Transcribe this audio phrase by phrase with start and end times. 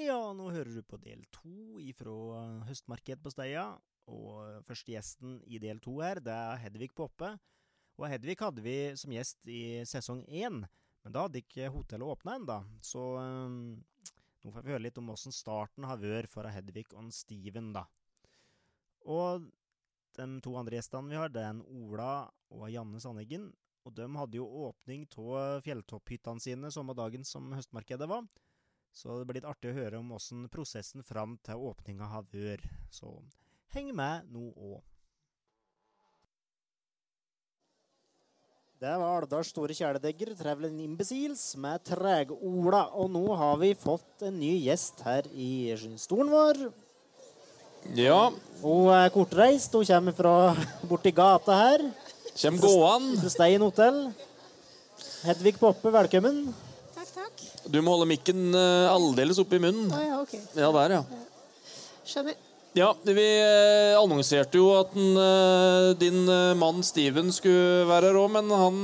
[0.00, 2.12] Ja, nå hører du på del to ifra
[2.64, 3.66] høstmarkedet på Steia.
[4.08, 7.34] Og første gjesten i del to her, det er Hedvig Poppe.
[8.00, 10.62] Og Hedvig hadde vi som gjest i sesong én,
[11.04, 12.58] men da hadde ikke hotellet åpna ennå.
[12.80, 13.76] Så um,
[14.40, 17.84] nå får vi høre litt om åssen starten har vært for Hedvig og Steven, da.
[19.04, 19.50] Og
[20.16, 22.12] de to andre gjestene vi har, det er en Ola
[22.56, 23.50] og Janne Sandeggen.
[23.84, 28.24] Og de hadde jo åpning av fjelltopphyttene sine samme dagen som høstmarkedet var.
[28.92, 32.64] Så det blir litt artig å høre om åssen prosessen fram til åpninga har vært.
[32.92, 33.12] Så
[33.74, 34.80] heng med nå òg.
[38.80, 42.86] Det var Alvdals store kjæledegger, Traveling Imbeciles, med Treg-Ola.
[42.96, 46.62] Og nå har vi fått en ny gjest her i stolen vår.
[47.96, 48.30] Ja,
[48.62, 49.76] Hun er kortreist.
[49.76, 50.32] Hun kommer fra
[50.88, 51.84] borti gata her.
[52.40, 53.12] kjem gåan.
[53.20, 54.00] Fra Stein hotell.
[55.28, 56.46] Hedvig Poppe, velkommen.
[57.68, 59.90] Du må holde mikken eh, aldeles oppi munnen.
[59.92, 60.36] Å ja, ok.
[60.56, 61.02] Ja, der, ja.
[62.08, 62.38] Skjønner.
[62.78, 66.20] Ja, vi eh, annonserte jo at den, eh, din
[66.60, 68.78] mann Steven skulle være her òg, men han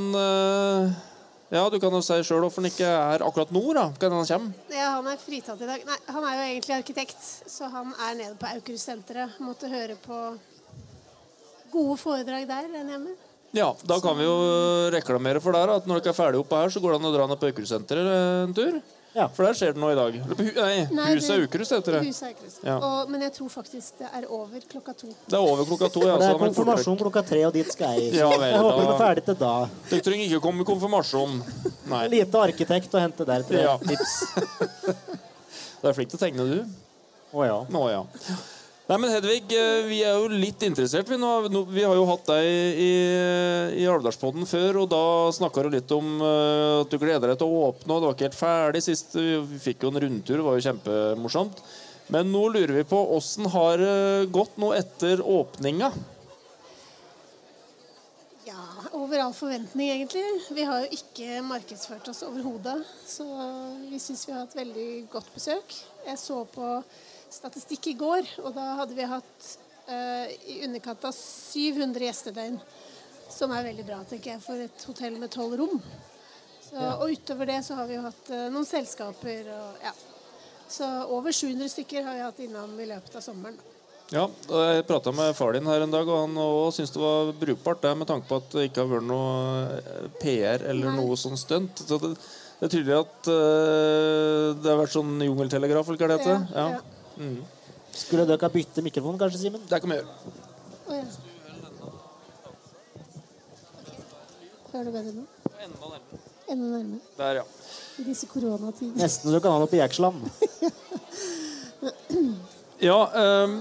[1.47, 3.87] Ja, du kan jo si sjøl hvorfor han ikke er akkurat nå, da.
[4.03, 4.67] Kan han komme?
[4.75, 5.84] Ja, han er fritatt i dag.
[5.87, 9.39] Nei, han er jo egentlig arkitekt, så han er nede på Aukrust-senteret.
[9.47, 10.19] Måtte høre på
[11.70, 13.25] gode foredrag der, enn jeg med.
[13.55, 14.36] Ja, da kan vi jo
[14.92, 17.14] reklamere for der at når dere er ferdig oppe her, så går det an å
[17.14, 18.11] dra ned på Økerudsenteret
[18.48, 18.80] en tur.
[19.16, 19.30] Ja.
[19.33, 20.16] For der skjer det noe i dag.
[20.58, 22.00] Nei, Nei, Huset er Aukrust heter det.
[22.05, 22.58] Huset Aukrust.
[22.66, 22.75] Ja.
[22.84, 25.08] Og, men jeg tror faktisk det er over klokka to.
[25.25, 26.03] Det er over klokka to.
[26.05, 28.11] Ja, Det er konfirmasjon klokka tre, og dit skal jeg.
[28.20, 29.55] Ja vel, jeg håper da- er ferdig til da.
[29.88, 31.38] Dere trenger ikke komme i konfirmasjon.
[31.94, 32.03] Nei.
[32.12, 33.64] Lite arkitekt å hente der, tror jeg.
[33.64, 33.78] Ja.
[33.81, 34.19] Tips.
[35.81, 36.77] Du er flink til å tegne, du.
[37.36, 37.56] Å ja.
[37.72, 38.03] Nå, ja.
[38.87, 41.09] Nei, men Hedvig, eh, vi er jo litt interessert.
[41.11, 42.45] Vi, nå, vi har jo hatt deg
[42.79, 42.91] i,
[43.83, 45.01] i Alvdalspodden før, og da
[45.34, 48.15] snakka du litt om eh, at du gleder deg til å åpne, og det var
[48.15, 49.17] ikke helt ferdig sist.
[49.19, 51.65] Vi fikk jo en rundtur, det var jo kjempemorsomt.
[52.15, 55.91] Men nå lurer vi på åssen har det gått nå etter åpninga?
[58.47, 60.22] Ja, over all forventning, egentlig.
[60.55, 62.78] Vi har jo ikke markedsført oss overhodet.
[63.03, 63.27] Så
[63.91, 65.75] vi syns vi har hatt veldig godt besøk.
[66.06, 66.71] Jeg så på
[67.32, 69.48] statistikk i går, og da hadde vi hatt
[69.91, 72.59] eh, i underkant av 700 gjestedøgn.
[73.37, 75.81] Som er veldig bra, tenker jeg, for et hotell med tolv rom.
[76.62, 79.94] Så, Og utover det så har vi jo hatt eh, noen selskaper og ja.
[80.66, 83.59] Så over 700 stykker har vi hatt innom i løpet av sommeren.
[84.10, 87.03] Ja, og Jeg prata med far din her en dag, og han også syntes det
[87.03, 89.31] var brukbart, det, med tanke på at det ikke har vært noe
[89.76, 90.98] eh, PR eller Nei.
[91.03, 91.82] noe sånn stunt.
[91.82, 92.12] Så det,
[92.60, 96.47] det er tydelig at uh, det har vært sånn jungeltelegraf, eller hva det heter.
[96.54, 96.84] Ja, Ja.
[97.16, 97.38] Mm.
[97.97, 99.62] Skulle dere ha bytte mikrofon, kanskje, Simen?
[99.69, 100.34] Det kan vi gjøre.
[100.87, 101.04] Å, ja.
[104.72, 105.25] Hører du bedre nå?
[105.56, 106.21] Enda nærmere.
[106.53, 107.00] Enda nærmere.
[107.16, 107.44] Der, ja.
[107.97, 108.93] I disse koronatider.
[109.00, 110.27] Nesten så du kan ha noe på Jeksland.
[112.82, 112.99] Ja,
[113.47, 113.56] um,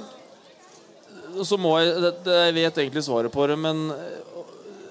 [1.47, 4.41] så må jeg det, det, Jeg vet egentlig svaret på det, men eh,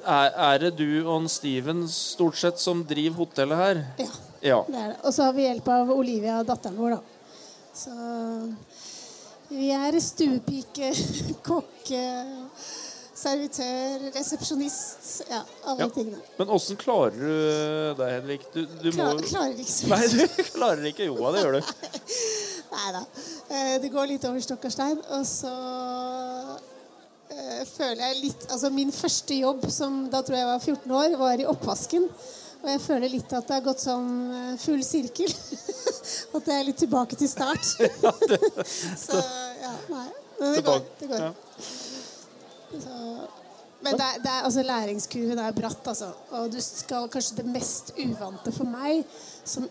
[0.04, 3.82] er, er det du og en Steven stort sett som driver hotellet her?
[4.00, 4.08] Ja,
[4.44, 4.58] Ja.
[4.68, 4.96] det er det.
[5.04, 7.13] Og så har vi hjelp av Olivia, datteren vår, da.
[7.74, 7.94] Så
[9.50, 10.90] vi er stuepike,
[11.48, 12.02] kokke,
[13.14, 15.08] servitør, resepsjonist.
[15.30, 15.88] Ja, alle Ja.
[15.94, 16.20] tingene.
[16.38, 18.46] Men åssen klarer du deg, Henrik?
[18.54, 21.08] Du, du må klarer ikke så Nei, du klarer ikke.
[21.10, 21.74] Jo, det gjør du.
[22.74, 23.02] Nei da.
[23.54, 24.98] Eh, Det går litt over stokk og stein.
[25.14, 25.52] Og så
[27.30, 31.18] eh, føler jeg litt Altså min første jobb, som da tror jeg var 14 år,
[31.20, 32.08] var i oppvasken.
[32.64, 35.32] Og jeg føler litt at det har gått sånn full sirkel.
[36.36, 37.64] at jeg er litt tilbake til start.
[39.06, 39.20] så
[39.60, 40.06] ja, nei.
[40.40, 40.84] Men det går.
[40.98, 41.32] Det går.
[42.74, 42.98] Så,
[43.84, 46.10] men det er, det er, altså, læringskurven er bratt, altså.
[46.30, 49.04] Og du skal kanskje det mest uvante for meg,
[49.44, 49.68] som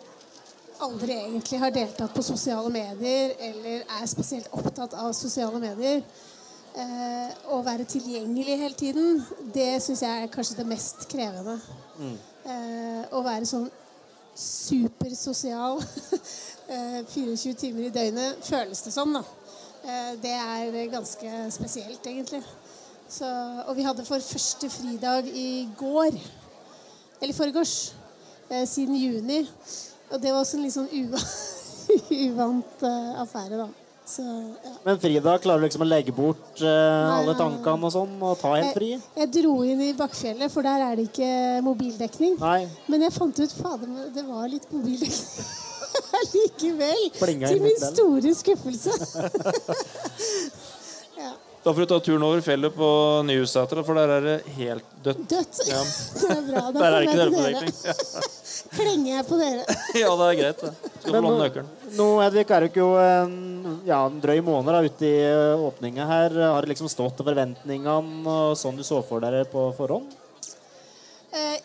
[0.83, 6.03] aldri egentlig har deltatt på sosiale medier eller er spesielt opptatt av sosiale medier,
[6.75, 9.23] eh, å være tilgjengelig hele tiden,
[9.53, 11.57] det syns jeg er kanskje det mest krevende.
[11.99, 13.69] Eh, å være sånn
[14.35, 15.79] supersosial
[16.73, 19.23] eh, 24 timer i døgnet, føles det som, da.
[19.83, 22.41] Eh, det er ganske spesielt, egentlig.
[23.09, 23.27] Så,
[23.67, 26.17] og vi hadde for første fridag i går.
[27.21, 27.93] Eller foregårs.
[28.49, 29.49] Eh, siden juni.
[30.09, 31.19] Og det var også en litt sånn uva,
[32.27, 33.82] uvant eh, affære, da.
[34.05, 34.23] Så,
[34.65, 34.71] ja.
[34.83, 38.51] Men Frida, klarer du liksom å legge bort eh, alle tankene og sånn, og ta
[38.57, 38.89] helt fri?
[38.97, 41.29] Jeg, jeg dro inn i Bakkfjellet, for der er det ikke
[41.63, 42.35] mobildekning.
[42.41, 42.65] Nei.
[42.91, 45.61] Men jeg fant ut fader, det var litt mobildekning
[46.33, 47.01] likevel.
[47.13, 48.91] Til min store skuffelse.
[51.63, 51.69] ja.
[51.69, 52.87] Da får du ta turen over fjellet på
[53.27, 55.21] Nyhusæter, for der er det helt dødt.
[55.31, 55.59] Dødt.
[55.69, 55.79] Ja.
[56.23, 56.63] Det er bra.
[56.71, 57.51] Da Der er ikke jeg til dere.
[57.53, 57.73] dørpådekning.
[58.77, 59.63] Klenger jeg på dere.
[60.03, 60.61] Ja, det er greit.
[60.63, 60.73] det.
[60.99, 61.69] Skal få låne nøkkelen.
[61.93, 63.35] Nå, Edvik, er du ikke jo en,
[63.87, 66.37] ja, en drøy måned da, ute i uh, åpninga her.
[66.55, 70.11] Har det liksom stått til forventningene og sånn du så for dere på forhånd?
[71.33, 71.59] Eh,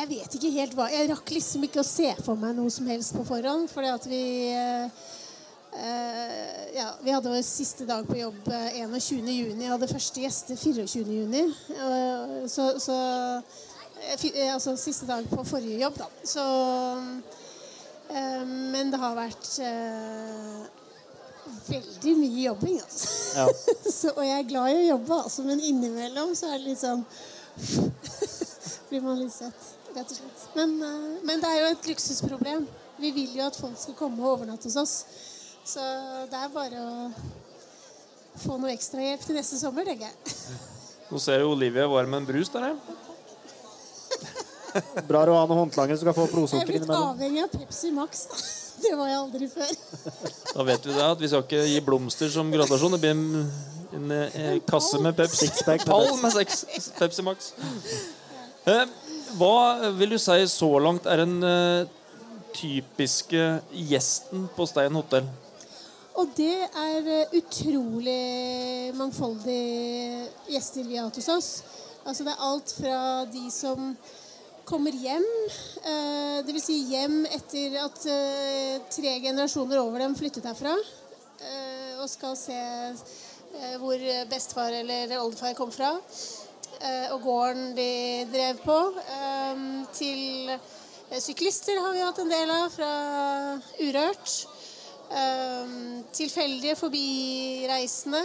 [0.00, 2.86] Jeg vet ikke helt hva Jeg rakk liksom ikke å se for meg noe som
[2.90, 4.20] helst på forhånd, fordi at vi
[4.54, 5.18] eh, eh,
[6.76, 9.28] ja, Vi hadde vår siste dag på jobb eh, 21.
[9.32, 11.04] juni, og hadde første gjester 24.
[11.20, 11.44] juni.
[11.76, 12.96] Eh, Så, så
[14.02, 16.08] eh, eh, Altså siste dag på forrige jobb, da.
[16.24, 16.44] Så
[18.10, 20.60] eh, Men det har vært eh,
[21.70, 23.08] veldig mye jobbing, altså.
[23.36, 23.46] Ja.
[24.00, 26.80] Så, og jeg er glad i å jobbe, altså, men innimellom så er det litt
[26.80, 27.02] sånn
[28.90, 30.46] Blir man litt sett, rett og slett.
[30.56, 32.64] Men, eh, men det er jo et luksusproblem.
[33.00, 34.94] Vi vil jo at folk skal komme og overnatte hos oss.
[35.64, 35.84] Så
[36.30, 37.10] det er bare å
[38.40, 40.14] få noe ekstrahjelp til neste sommer, tenker jeg.
[41.10, 42.70] Nå ser du Olivia varm en brus der.
[42.70, 42.76] ja.
[45.08, 48.26] Bra å ha noen håndlanger som skal få Jeg er blitt avhengig av Pepsi Max.
[48.30, 48.40] Da.
[48.80, 49.72] Det var jeg aldri før.
[50.54, 52.94] Da vet vi det at vi skal ikke gi blomster som gratulasjon.
[52.94, 53.50] Det blir en,
[53.98, 55.50] en, en kasse med Pepsi.
[55.50, 57.50] Sixpack med Pall med seks Pepsi Max.
[58.70, 58.94] Eh,
[59.36, 61.92] hva vil du si så langt er den eh,
[62.56, 63.50] typiske
[63.90, 65.28] gjesten på Stein hotell?
[66.20, 71.48] Og det er eh, utrolig mangfoldige gjester vi har hatt hos oss.
[72.04, 72.98] Altså det er alt fra
[73.30, 73.94] de som
[74.68, 75.24] kommer hjem,
[75.80, 76.66] eh, dvs.
[76.66, 80.76] Si hjem etter at eh, tre generasjoner over dem flyttet herfra,
[82.00, 82.60] og skal se
[83.80, 85.90] hvor bestefar eller oldefar kom fra,
[87.12, 87.88] og gården de
[88.30, 88.76] drev på,
[89.96, 90.52] til
[91.16, 92.92] syklister har vi hatt en del av fra
[93.80, 94.36] Urørt.
[95.10, 98.20] Um, tilfeldige forbireisende.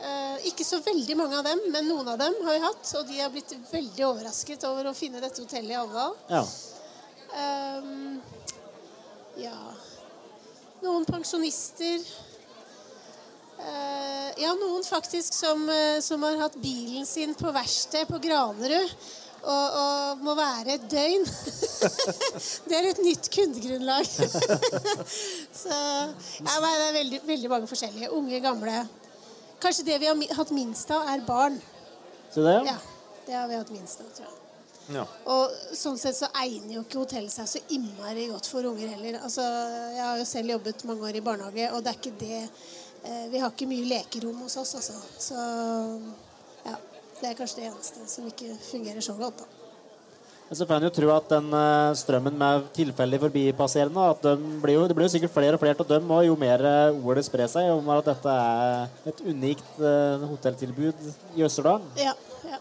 [0.00, 2.92] Uh, ikke så veldig mange av dem, men noen av dem har vi hatt.
[2.96, 6.16] Og de har blitt veldig overrasket over å finne dette hotellet i Alvdal.
[6.32, 6.42] Ja.
[7.30, 8.20] Um,
[9.38, 9.58] ja
[10.80, 12.08] Noen pensjonister.
[13.60, 18.96] Uh, ja, noen faktisk som, uh, som har hatt bilen sin på verksted på Granerud.
[19.40, 21.22] Og, og må være et døgn.
[22.68, 24.08] det er et nytt kundegrunnlag.
[25.62, 28.10] Så ja, det er veldig, veldig mange forskjellige.
[28.12, 28.82] Unge, gamle.
[29.60, 31.56] Kanskje det vi har hatt minst av, er barn.
[32.30, 32.76] Så det, Ja,
[33.26, 34.36] det har vi hatt minst av, tror jeg.
[34.90, 35.04] Ja.
[35.30, 39.20] Og sånn sett så egner jo ikke hotellet seg så innmari godt for unger heller.
[39.22, 39.44] Altså,
[39.94, 43.26] jeg har jo selv jobbet mange år i barnehage, og det er ikke det eh,
[43.30, 44.98] Vi har ikke mye lekerom hos oss, altså.
[45.22, 45.44] Så
[47.20, 49.60] det er kanskje det eneste som ikke fungerer så godt, da.
[50.50, 54.32] Men så får en jo tro at den eh, strømmen med tilfeldig forbipasserende at de
[54.58, 56.98] blir jo, Det blir jo sikkert flere og flere av dem, og jo mer eh,
[57.06, 61.06] ordet sprer seg om at dette er et unikt eh, hotelltilbud
[61.38, 61.86] i Østerdalen.
[62.02, 62.16] Ja,
[62.50, 62.58] ja.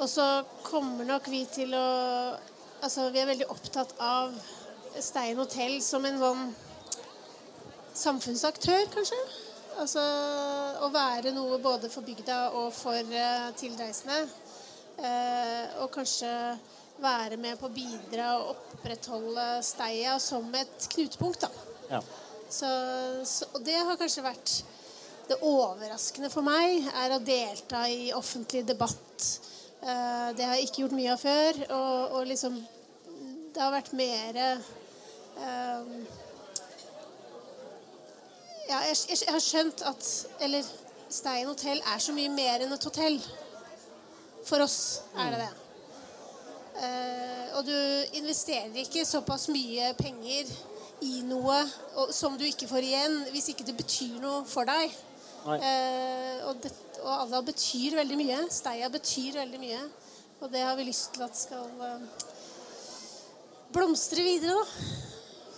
[0.00, 0.24] Og så
[0.64, 1.86] kommer nok vi til å
[2.82, 4.32] Altså, vi er veldig opptatt av
[4.98, 6.40] Stein hotell som en sånn
[7.94, 9.20] samfunnsaktør, kanskje.
[9.80, 10.02] Altså
[10.84, 14.18] å være noe både for bygda og for uh, tilreisende.
[14.98, 16.30] Uh, og kanskje
[17.02, 21.50] være med på å bidra og opprettholde Steia som et knutepunkt, da.
[21.96, 22.02] Ja.
[22.52, 22.68] Så,
[23.26, 24.58] så, og det har kanskje vært
[25.30, 29.26] det overraskende for meg, er å delta i offentlig debatt.
[29.82, 31.64] Uh, det har jeg ikke gjort mye av før.
[31.72, 32.60] Og, og liksom
[33.52, 34.62] Det har vært mer eh,
[38.72, 40.06] Ja, jeg, jeg, jeg har skjønt at
[40.40, 40.68] Eller
[41.12, 43.18] Stein hotell er så mye mer enn et hotell.
[44.48, 45.50] For oss er det det.
[46.72, 47.76] Uh, og du
[48.16, 50.48] investerer ikke såpass mye penger
[51.04, 51.58] i noe
[52.00, 54.94] og, som du ikke får igjen, hvis ikke det betyr noe for deg.
[55.42, 56.70] Eh, og, det,
[57.02, 58.38] og Alvdal betyr veldig mye.
[58.54, 59.82] Steia betyr veldig mye.
[60.40, 62.06] Og det har vi lyst til at skal uh,
[63.74, 64.94] blomstre videre, da.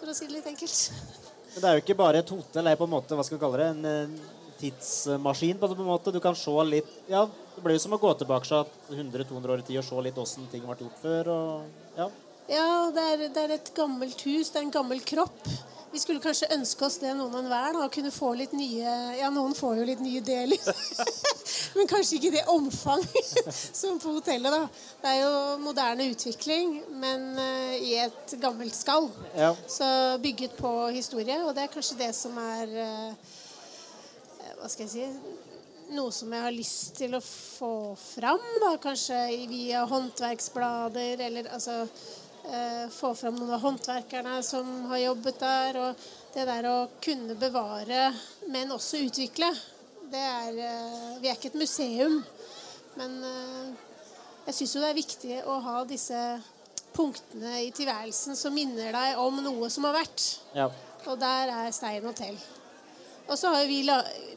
[0.00, 1.22] For å si det litt enkelt.
[1.54, 3.44] Det er jo ikke bare et hotell, det er på en måte, hva skal vi
[3.44, 4.16] kalle det, en
[4.58, 6.12] tidsmaskin på en måte.
[6.14, 9.62] Du kan se litt Ja, det blir jo som å gå tilbake så 100-200 år
[9.62, 11.30] i tid og se litt åssen ting ble gjort før.
[11.34, 12.08] og ja.
[12.50, 15.46] Ja, det er, det er et gammelt hus, det er en gammel kropp.
[15.94, 19.28] Vi skulle kanskje ønske oss det, noen og enhver, å kunne få litt nye Ja,
[19.30, 20.58] noen får jo litt nye deler.
[21.76, 23.04] Men kanskje ikke i det omfang
[23.80, 24.88] som på hotellet, da.
[25.04, 29.06] Det er jo moderne utvikling, men eh, i et gammelt skall.
[29.38, 29.52] Ja.
[29.70, 29.86] Så
[30.22, 33.32] bygget på historie, og det er kanskje det som er eh,
[34.58, 39.18] Hva skal jeg si Noe som jeg har lyst til å få fram, da, kanskje
[39.50, 41.84] via håndverksblader, eller altså
[42.92, 45.78] Få fram noen av håndverkerne som har jobbet der.
[45.80, 46.02] Og
[46.34, 48.08] det der å kunne bevare,
[48.50, 49.52] men også utvikle,
[50.04, 52.18] Det er, eh, vi er ikke et museum,
[52.94, 53.70] men eh,
[54.46, 56.18] jeg syns jo det er viktig å ha disse
[56.94, 60.26] punktene i tilværelsen som minner deg om noe som har vært.
[60.54, 60.68] Ja.
[61.08, 62.36] Og der er Stein hotell.
[63.26, 63.80] Og så har vi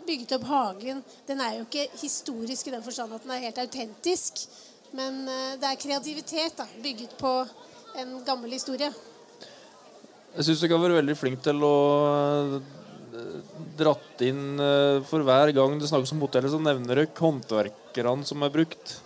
[0.08, 1.04] bygget opp hagen.
[1.28, 4.48] Den er jo ikke historisk i den forstand at den er helt autentisk.
[4.96, 7.34] Men eh, det er kreativitet da, bygget på
[8.02, 8.90] en gammel historie.
[10.38, 11.74] Jeg syns dere har vært veldig flink til å
[12.14, 12.58] eh,
[13.80, 18.46] dratt inn eh, For hver gang det snakkes om hotellet, så nevner dere håndverkerne som
[18.46, 18.98] er brukt.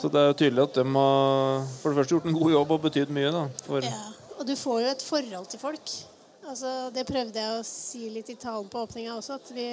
[0.00, 2.74] Så det er jo tydelig at de har for det første gjort en god jobb
[2.74, 3.30] og betydd mye.
[3.34, 4.02] da for, Ja,
[4.38, 5.94] og du får jo et forhold til folk.
[6.44, 9.68] Altså, det prøvde jeg å si litt i talen på åpninga også, at vi,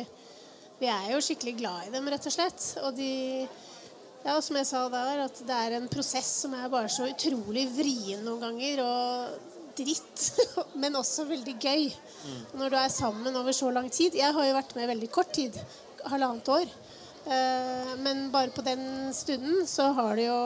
[0.79, 2.67] vi er jo skikkelig glad i dem, rett og slett.
[2.85, 3.11] Og de
[4.21, 7.63] Ja, som jeg sa der, at det er en prosess som er bare så utrolig
[7.73, 9.47] vrien noen ganger, og
[9.77, 10.25] dritt,
[10.81, 11.87] men også veldig gøy.
[12.59, 14.17] Når du er sammen over så lang tid.
[14.19, 15.57] Jeg har jo vært med veldig kort tid,
[16.11, 16.69] halvannet år.
[17.21, 20.39] Eh, Men bare på den stunden så har det jo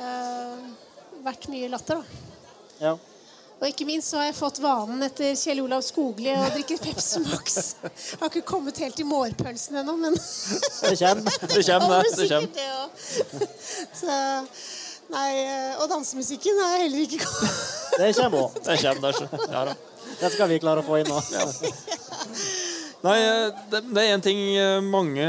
[0.00, 0.66] eh,
[1.24, 2.26] vært mye latter, da.
[2.80, 2.96] ja.
[3.60, 7.20] Og ikke minst så har jeg fått vanen etter Kjell Olav Skogli å drikke Pepsi
[7.26, 7.58] Max.
[7.84, 11.36] Jeg har ikke kommet helt i mårpølsen ennå, men Det kommer.
[11.44, 12.28] Det kommer, det.
[12.30, 12.48] kommer.
[12.56, 12.68] det
[13.28, 13.50] kommer.
[14.00, 14.16] Så
[15.10, 15.30] Nei,
[15.82, 18.58] og dansemusikken har jeg heller ikke kommet Det kommer òg.
[18.62, 19.16] Det kommer det.
[19.18, 19.46] så.
[19.50, 19.74] Ja, da.
[20.20, 21.18] Det skal vi klare å få inn nå.
[23.00, 23.16] Nei,
[23.72, 24.40] det, det er en ting
[24.86, 25.26] mange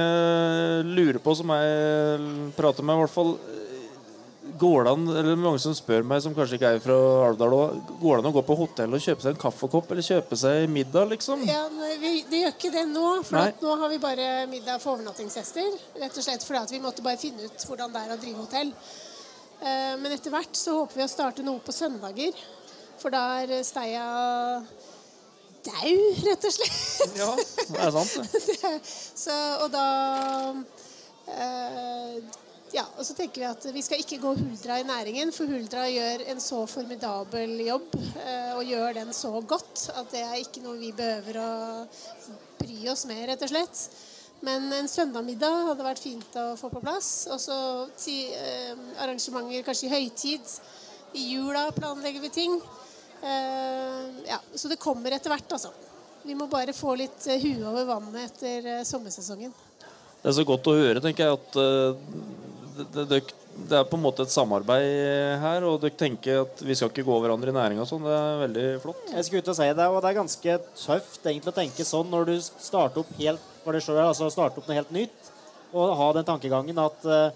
[0.86, 3.34] lurer på, som jeg prater med, i hvert fall.
[4.62, 7.53] Går det an, eller mange som spør meg, som kanskje ikke er fra Alvdal
[8.01, 10.68] går det an å gå på hotell og kjøpe seg en kaffekopp eller kjøpe seg
[10.70, 11.41] middag, liksom?
[11.50, 11.63] Ja,
[12.01, 15.80] vi, Det gjør ikke det nå, for nå har vi bare middag for overnattingsgjester.
[16.03, 18.44] Rett og slett fordi at vi måtte bare finne ut hvordan det er å drive
[18.44, 18.74] hotell.
[19.62, 22.38] Eh, Men etter hvert så håper vi å starte noe på søndager.
[23.01, 24.06] For da er Steia
[25.65, 25.96] dau,
[26.27, 27.18] rett og slett.
[27.18, 28.72] Ja, det er sant, det.
[29.25, 29.88] så, og da
[31.34, 32.22] eh,
[32.72, 35.84] Ja, og så tenker vi at vi skal ikke gå Huldra i næringen, for Huldra
[35.92, 40.63] gjør en så formidabel jobb eh, og gjør den så godt at det er ikke
[40.63, 41.50] noe vi behøver å
[42.62, 43.82] bry oss med, rett og slett.
[44.48, 47.10] Men en søndagmiddag hadde vært fint å få på plass.
[47.34, 47.58] Og så
[48.10, 48.72] eh,
[49.04, 50.54] arrangementer kanskje i høytid.
[51.20, 52.56] I jula planlegger vi ting.
[53.20, 55.74] Eh, ja, så det kommer etter hvert, altså.
[56.24, 59.51] Vi må bare få litt huet over vannet etter sommersesongen.
[60.22, 63.20] Det er så godt å høre, tenker jeg, at det, det,
[63.70, 67.06] det, er på en måte et samarbeid her, og dere tenker at vi skal ikke
[67.08, 68.08] gå hverandre i næringa og sånn.
[68.08, 69.06] Det er veldig flott.
[69.12, 72.12] Jeg skulle ut og si det, og det er ganske tøft egentlig å tenke sånn
[72.13, 75.32] når du starter opp helt for deg selv, altså starte opp noe helt nytt,
[75.72, 77.30] og ha den tankegangen at uh,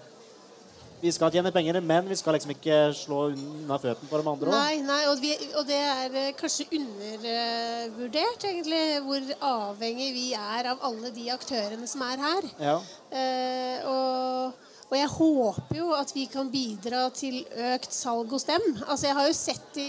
[1.00, 4.50] vi skal tjene penger, men vi skal liksom ikke slå unna føttene på de andre
[4.50, 4.56] òg.
[4.56, 10.70] Nei, nei og, vi, og det er eh, kanskje undervurdert, egentlig, hvor avhengig vi er
[10.72, 12.48] av alle de aktørene som er her.
[12.70, 12.78] Ja.
[13.12, 17.40] Uh, og, og jeg håper jo at vi kan bidra til
[17.72, 18.62] økt salg hos dem.
[18.86, 19.88] Altså Jeg har jo sett i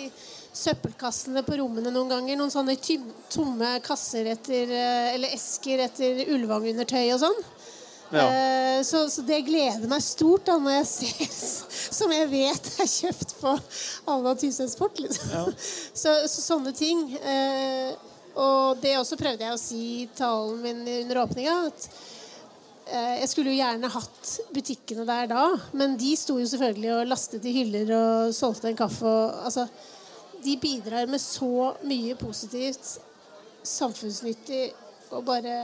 [0.57, 2.73] søppelkassene på rommene noen ganger noen sånne
[3.29, 7.37] tomme kasser etter, eh, eller esker etter Ulvang-undertøy og sånn.
[8.09, 8.23] Ja.
[8.25, 11.31] Eh, Så, så det gleder meg stort da når jeg ser
[11.97, 13.53] Som jeg vet er kjøpt på
[14.13, 14.99] Alna Tysøy Sport.
[15.01, 15.53] Liksom.
[16.01, 17.07] Så, så sånne ting.
[17.21, 17.93] eh,
[18.37, 21.55] Og det også prøvde jeg å si i talen min under åpninga.
[21.71, 21.87] At
[22.87, 25.43] jeg skulle jo gjerne hatt butikkene der da,
[25.77, 29.05] men de sto jo selvfølgelig og lastet i hyller og solgte en kaffe.
[29.05, 29.67] Og, altså,
[30.43, 32.97] de bidrar med så mye positivt,
[33.67, 34.69] samfunnsnyttig
[35.11, 35.55] og bare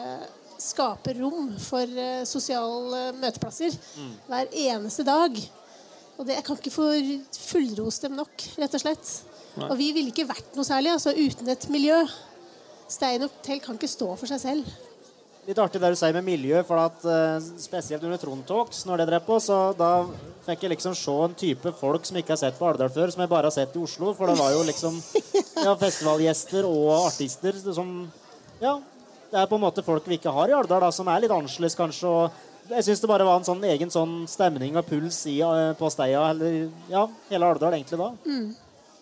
[0.60, 3.76] skaper rom for eh, sosiale møteplasser
[4.30, 5.38] hver eneste dag.
[6.18, 6.90] Og det, jeg kan ikke få
[7.50, 9.14] fullrost dem nok, rett og slett.
[9.68, 12.00] Og vi ville ikke vært noe særlig altså, uten et miljø.
[12.90, 14.74] Stein Hotell kan ikke stå for seg selv.
[15.44, 19.02] Litt artig det du sier med miljø, for at eh, spesielt under Trond Talks, når
[19.02, 19.40] det drev på,
[19.76, 19.90] da
[20.46, 23.26] fikk jeg liksom se en type folk som ikke har sett på Alvdal før, som
[23.26, 24.14] jeg bare har sett i Oslo.
[24.16, 25.02] For det var jo liksom
[25.66, 27.92] ja, festivalgjester og artister som
[28.64, 28.78] Ja,
[29.34, 31.76] det er på en måte folk vi ikke har i Alvdal, som er litt annerledes,
[31.76, 32.08] kanskje.
[32.08, 35.74] og jeg syns det bare var en sånn egen sånn stemning og puls i, eh,
[35.76, 38.14] på Steia, eller ja, hele Alvdal egentlig da.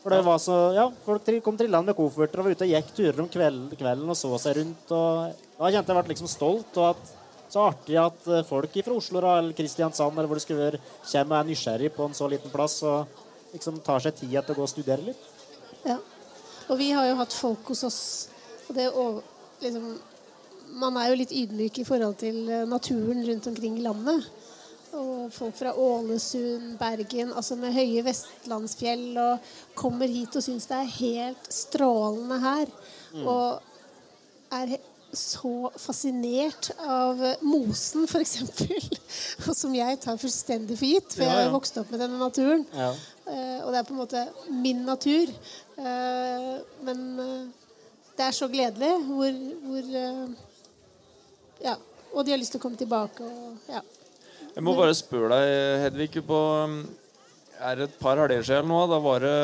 [0.02, 2.94] For det var så, ja, Folk kom trillende med kofferter og var ute og gikk
[2.98, 4.94] turer om kvelden, kvelden og så seg rundt.
[4.98, 6.78] og Da kjente jeg ble liksom stolt.
[6.82, 7.12] og at
[7.52, 10.80] Så artig at eh, folk fra Oslo eller Kristiansand eller hvor det skulle være,
[11.12, 13.20] kommer og er nysgjerrig på en så liten plass og
[13.52, 15.26] liksom tar seg tid til å gå og studere litt.
[15.84, 15.98] Ja.
[16.72, 18.02] Og vi har jo hatt folk hos oss.
[18.70, 19.12] Og det å
[19.62, 20.00] liksom
[20.72, 24.30] Man er jo litt ydmyk i forhold til eh, naturen rundt omkring i landet.
[24.98, 30.80] Og folk fra Ålesund, Bergen, altså med høye vestlandsfjell, og kommer hit og syns det
[30.82, 32.74] er helt strålende her.
[33.22, 33.62] Og
[34.52, 34.76] er
[35.14, 38.38] så fascinert av mosen, f.eks.
[39.62, 42.66] Som jeg tar fullstendig for gitt, for Ja, jeg har vokst opp med denne naturen.
[42.76, 42.92] Ja.
[43.28, 45.32] Eh, og det er på en måte min natur.
[45.78, 46.54] Eh,
[46.88, 47.74] men eh,
[48.18, 49.96] det er så gledelig hvor, hvor
[51.62, 51.78] Ja.
[52.12, 53.80] Og de har lyst til å komme tilbake og ja.
[54.52, 55.50] Jeg må bare spørre deg,
[55.86, 56.82] Hedvig, på um,
[57.64, 58.82] Er det et par helger siden nå?
[58.92, 59.36] Da var det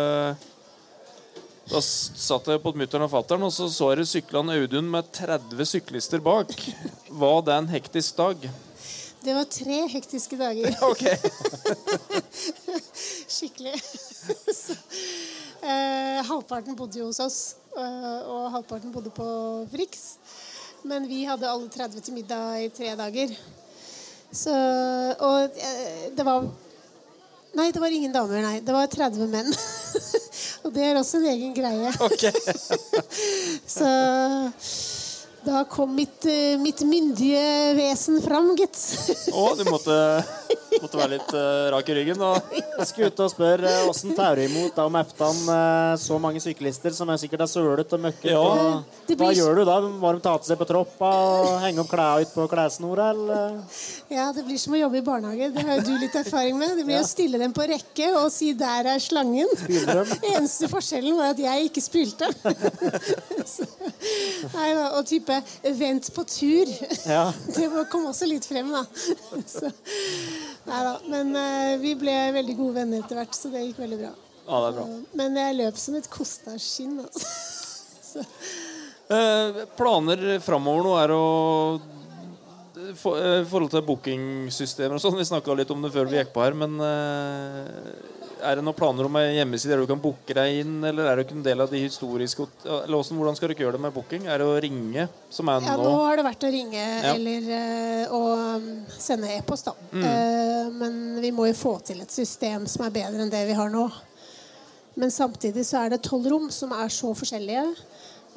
[1.72, 5.08] Da satt jeg på mutter'n og fatter'n, og så så jeg syklene en Audun med
[5.16, 6.52] 30 syklister bak.
[7.08, 8.48] Var det en hektisk dag?
[9.24, 10.76] Det var tre hektiske dager.
[10.92, 11.04] Ok.
[13.38, 13.76] Skikkelig.
[14.62, 14.76] Så,
[15.64, 17.40] eh, halvparten bodde jo hos oss,
[17.76, 19.28] eh, og halvparten bodde på
[19.72, 20.06] Frix.
[20.88, 23.34] Men vi hadde alle 30 til middag i tre dager.
[24.34, 24.54] Så
[25.24, 26.48] Og eh, det var
[27.58, 28.60] Nei, det var ingen damer, nei.
[28.62, 29.48] Det var 30 menn.
[30.64, 31.90] og det er også en egen greie.
[32.06, 32.26] ok.
[33.78, 33.88] Så
[35.48, 38.78] da kom mitt, eh, mitt myndige vesen fram, gitt.
[39.32, 39.96] Å, du måtte,
[40.82, 42.52] måtte være litt uh, rak i ryggen, Og...
[42.78, 46.20] Jeg skulle ut og spørre åssen uh, tar du imot da om eftan uh, så
[46.22, 48.30] mange syklister som er sikkert er sølet og møkket?
[48.32, 48.40] Ja.
[48.42, 49.78] og- Det Hva gjør du da?
[49.82, 53.58] Må de ta til seg på troppa og henge opp klærne ut på klessnora, eller?
[54.12, 55.50] Ja, det blir som å jobbe i barnehage.
[55.56, 56.76] Det har jo du litt erfaring med.
[56.78, 57.04] Det blir Ja.
[57.06, 59.54] å stille dem på rekke og si 'der er slangen'.
[60.36, 62.28] Eneste forskjellen var at jeg ikke spylte.
[64.54, 66.72] Nei da, Og type 'vent på tur'.
[67.08, 67.32] Ja.
[67.56, 68.84] Det var- kom også litt frem, da.
[69.48, 69.72] Så,
[70.68, 70.94] nei da.
[71.10, 74.14] Men uh, vi ble veldig gode venner etter hvert, så det gikk veldig bra.
[74.48, 74.88] Ja, det er bra.
[75.20, 77.00] Men jeg løp som et kostnadsskinn.
[77.04, 77.36] Altså.
[78.08, 78.24] Så,
[79.08, 81.26] Eh, planer framover nå er å
[83.00, 86.34] for, I forhold til bookingsystemer og sånn, vi snakka litt om det før vi gikk
[86.36, 86.76] på her, men
[88.42, 91.18] er det noen planer om ei hjemmeside der du kan booke deg inn, eller er
[91.18, 93.96] du ikke en del av de historiske Eller hvordan, hvordan skal ikke gjøre det med
[93.96, 94.28] booking?
[94.28, 95.86] Er det å ringe, som er Ja, nå?
[95.88, 97.14] nå har det vært å ringe Ja.
[97.14, 98.22] eller eh, å
[98.58, 98.68] um,
[98.98, 99.76] sende e-post, da.
[99.92, 100.04] Mm.
[100.10, 103.58] Eh, men vi må jo få til et system som er bedre enn det vi
[103.58, 103.88] har nå.
[104.98, 107.66] Men samtidig så er det tolv rom som er så forskjellige.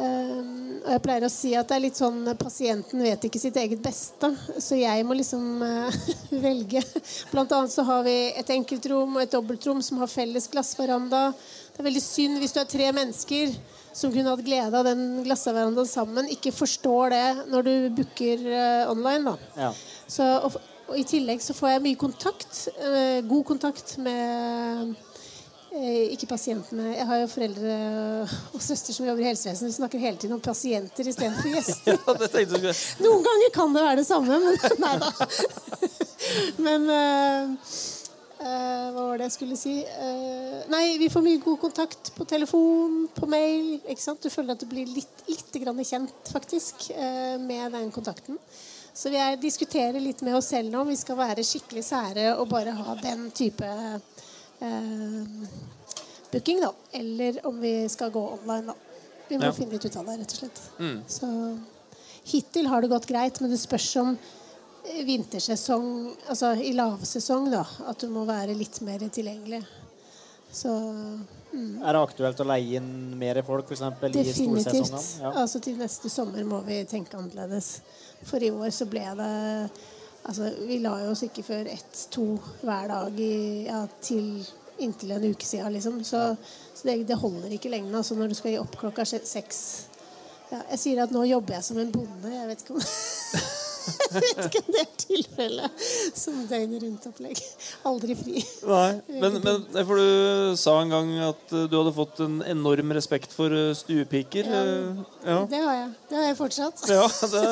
[0.00, 3.56] Um, og jeg pleier å si at det er litt sånn pasienten vet ikke sitt
[3.60, 4.30] eget beste.
[4.56, 5.98] Så jeg må liksom eh,
[6.46, 6.80] velge.
[7.32, 11.28] Blant annet så har vi et enkeltrom og et dobbeltrom som har felles glassveranda.
[11.74, 13.52] Det er veldig synd hvis du er tre mennesker
[13.92, 18.90] som kunne hatt glede av den glassverandaen sammen, ikke forstår det når du booker eh,
[18.90, 19.34] online.
[19.34, 19.66] da.
[19.66, 19.70] Ja.
[20.06, 20.56] Så, og,
[20.88, 22.64] og I tillegg så får jeg mye kontakt.
[22.78, 24.96] eh, god kontakt med
[25.70, 26.88] ikke pasientene.
[26.96, 27.74] Jeg har jo foreldre
[28.56, 29.70] og søster som jobber i helsevesenet.
[29.70, 31.94] Vi snakker hele tiden om pasienter istedenfor gjester.
[32.00, 35.10] Ja, Noen ganger kan det være det samme, men nei da.
[36.60, 37.76] Men uh,
[38.40, 39.76] uh, hva var det jeg skulle si?
[39.86, 43.78] Uh, nei, vi får mye god kontakt på telefon, på mail.
[43.86, 48.38] Du føler at du blir litt, litt grann kjent, faktisk, eh, med den kontakten.
[48.92, 52.26] Så vi er, diskuterer litt med oss selv nå om vi skal være skikkelig sære
[52.34, 54.19] og bare ha den type eh,
[56.30, 56.72] booking, da.
[56.92, 58.74] Eller om vi skal gå online, da.
[59.28, 59.52] Vi må Ja.
[59.52, 60.60] finne litt ut av det, rett og slett.
[60.78, 61.02] Mm.
[61.08, 61.60] Så
[62.24, 64.18] hittil har det gått greit, men det spørs om
[64.84, 69.62] eh, vintersesong, altså i lavsesong, da, at du må være litt mer tilgjengelig.
[70.52, 70.68] Så
[71.52, 73.80] mm, Er det aktuelt å leie inn mer folk, f.eks.
[73.82, 74.86] i definitivt.
[74.86, 75.22] storsesongene?
[75.22, 75.32] Ja.
[75.44, 77.80] Altså til neste sommer må vi tenke annerledes.
[78.24, 79.70] For i år så ble det
[80.28, 82.26] Altså, vi la jo oss ikke før ett-to
[82.60, 83.34] hver dag i,
[83.66, 84.34] ja, til
[84.80, 86.02] inntil en uke siden, liksom.
[86.04, 86.24] Så,
[86.74, 89.62] så det, det holder ikke lenge Altså, når du skal gi opp klokka seks
[90.50, 92.34] ja, Jeg sier at nå jobber jeg som en bonde.
[92.34, 92.84] Jeg vet ikke om
[94.14, 95.84] vet ikke om det er tilfellet.
[96.16, 97.40] Som døgnet rundt-opplegg.
[97.90, 98.44] Aldri fri.
[98.68, 98.90] Nei,
[99.22, 103.34] men, men for du sa en gang at eh, du hadde fått en enorm respekt
[103.36, 104.50] for eh, stuepiker.
[104.50, 104.62] Ja,
[105.24, 105.88] Ja, Det har jeg.
[106.10, 106.84] Det har jeg fortsatt.
[106.96, 107.42] ja det,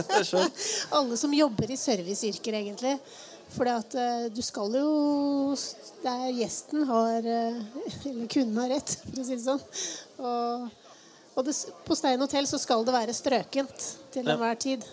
[0.00, 0.64] det er skjønt.
[1.00, 2.98] Alle som jobber i serviceyrker, egentlig.
[3.54, 3.68] For
[4.34, 5.54] du skal jo
[6.02, 7.60] Der gjesten har eh,
[8.08, 9.62] Eller kunden har rett, for å si det sånn.
[10.18, 10.66] Og,
[11.34, 11.54] og det,
[11.86, 14.84] på Stein hotell så skal det være strøkent til enhver tid.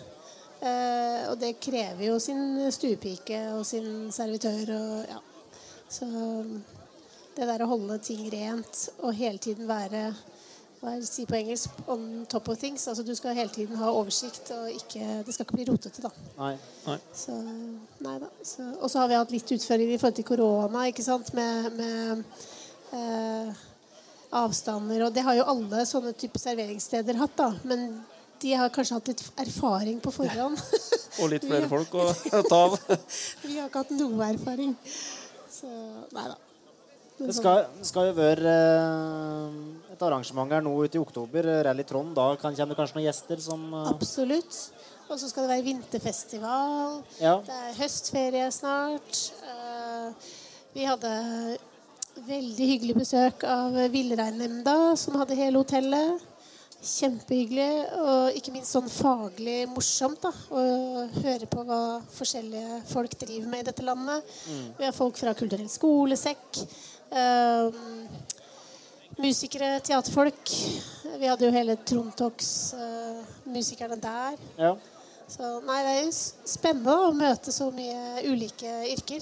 [0.62, 5.18] Eh, og det krever jo sin stuepike og sin servitør og ja.
[5.92, 6.06] Så
[7.36, 10.12] det der å holde ting rent og hele tiden være
[10.82, 12.88] hva er det si på engelsk on top of things.
[12.90, 16.02] Altså Du skal hele tiden ha oversikt, og ikke, det skal ikke bli rotete.
[16.02, 16.96] da Nei.
[17.14, 17.36] så,
[18.02, 18.30] nei da.
[18.42, 21.30] Så, og så har vi hatt litt utfordringer i forhold til korona, ikke sant?
[21.38, 22.24] med, med
[22.98, 23.62] eh,
[24.42, 25.06] avstander.
[25.06, 27.52] Og det har jo alle sånne type serveringssteder hatt, da.
[27.62, 27.86] Men
[28.42, 30.60] de har kanskje hatt litt erfaring på forhånd.
[31.22, 32.08] Og litt flere folk å
[32.48, 32.78] ta av.
[33.46, 34.72] vi har ikke hatt noe erfaring.
[35.52, 35.70] Så
[36.14, 36.38] nei da.
[37.22, 39.58] Det skal, skal jo være eh,
[39.94, 42.16] et arrangement her nå ute i oktober, Rally Trond.
[42.16, 44.58] Da kan, kommer det kanskje noen gjester som eh, Absolutt.
[45.06, 47.02] Og så skal det være vinterfestival.
[47.20, 47.36] Ja.
[47.46, 49.20] Det er høstferie snart.
[49.44, 50.32] Eh,
[50.72, 51.12] vi hadde
[52.26, 56.31] veldig hyggelig besøk av Villreinnemnda, som hadde hele hotellet.
[56.82, 60.62] Kjempehyggelig, og ikke minst sånn faglig morsomt da, å
[61.22, 64.18] høre på hva forskjellige folk driver med i dette landet.
[64.80, 66.58] Vi har folk fra Kulturell skolesekk.
[67.12, 67.68] eh,
[69.22, 70.50] musikere, teaterfolk.
[71.20, 74.36] Vi hadde jo hele Trontox-musikerne der.
[74.58, 74.76] Ja.
[75.28, 76.12] Så nei, det er jo
[76.48, 79.20] spennende å møte så mye ulike yrker.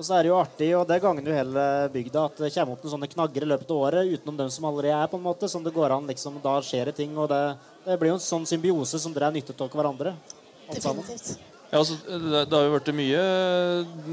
[0.00, 2.72] Og så er det jo artig, og det gagner jo hele bygda, at det kommer
[2.72, 5.26] opp noen sånne knagger i løpet av året utenom dem som allerede er, på en
[5.26, 7.40] måte, som det går an liksom, Da skjer det ting, og det,
[7.84, 10.14] det blir jo en sånn symbiose som dere er nyttet av hverandre.
[10.70, 11.34] Definitivt.
[11.66, 13.20] Ja, altså, det, det har jo vært mye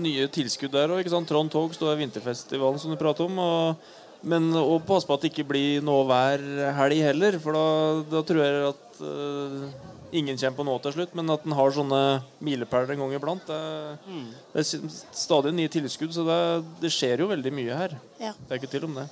[0.04, 1.08] nye tilskudd der òg.
[1.30, 3.40] Trond Tog står er vinterfestivalen som du prater om.
[3.40, 3.88] Og,
[4.28, 6.44] men og pass på at det ikke blir noe hver
[6.82, 7.68] helg heller, for da,
[8.12, 11.14] da tror jeg at eh, ingen kommer på noe til slutt.
[11.18, 12.02] Men at en har sånne
[12.44, 13.48] milepæler en gang iblant.
[13.48, 14.18] Det,
[14.54, 16.42] det er stadig nye tilskudd, så det,
[16.84, 17.98] det skjer jo veldig mye her.
[18.22, 18.36] Ja.
[18.44, 19.08] Det er ikke til om det.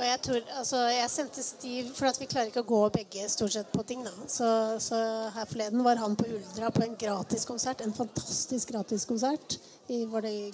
[0.00, 3.26] Og jeg tror, altså, jeg sendte Stiv For at vi klarer ikke å gå begge
[3.28, 4.04] stort sett på ting.
[4.06, 4.46] da Så,
[4.80, 4.96] så
[5.34, 7.82] her forleden var han på Uldra på en gratiskonsert.
[7.84, 9.58] En fantastisk gratiskonsert.
[9.90, 10.50] I, var det i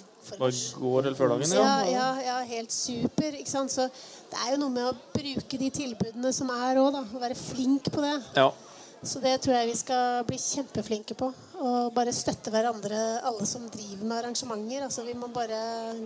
[0.81, 3.37] går eller før dagen, Ja, ja, ja, helt super.
[3.37, 3.71] Ikke sant?
[3.71, 3.85] Så
[4.31, 7.05] det er jo noe med å bruke de tilbudene som er òg, da.
[7.05, 8.15] Å være flink på det.
[8.35, 8.49] Ja.
[9.05, 11.29] Så det tror jeg vi skal bli kjempeflinke på.
[11.61, 14.83] Og bare støtte hverandre, alle som driver med arrangementer.
[14.87, 15.59] Altså Vi må bare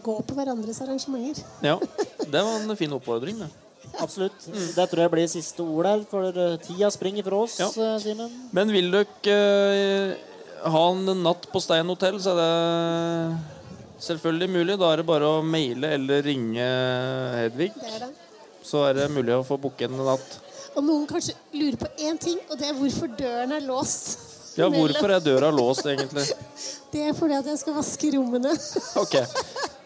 [0.04, 1.44] gå på hverandres arrangementer.
[1.64, 1.78] ja.
[2.32, 3.50] Det var en fin oppfordring, det.
[4.00, 4.46] Absolutt.
[4.76, 7.68] Det tror jeg blir siste ord her, for eh, tida springer fra oss, Ja.
[7.68, 8.30] eh, Simen.
[8.56, 9.40] Men vil dere
[9.76, 10.14] eh,
[10.72, 14.78] ha en natt på Stein hotell, så er det selvfølgelig mulig.
[14.80, 16.68] Da er det bare å maile eller ringe
[17.40, 17.72] Hedvig.
[17.76, 18.12] Det er det.
[18.64, 20.40] Så er det mulig å få booke en natt.
[20.76, 24.20] Og noen kanskje lurer på én ting, og det er hvorfor døren er låst.
[24.60, 26.26] Ja, hvorfor er døra låst, egentlig?
[26.92, 28.52] Det er fordi at jeg skal vaske rommene
[29.00, 29.14] Ok.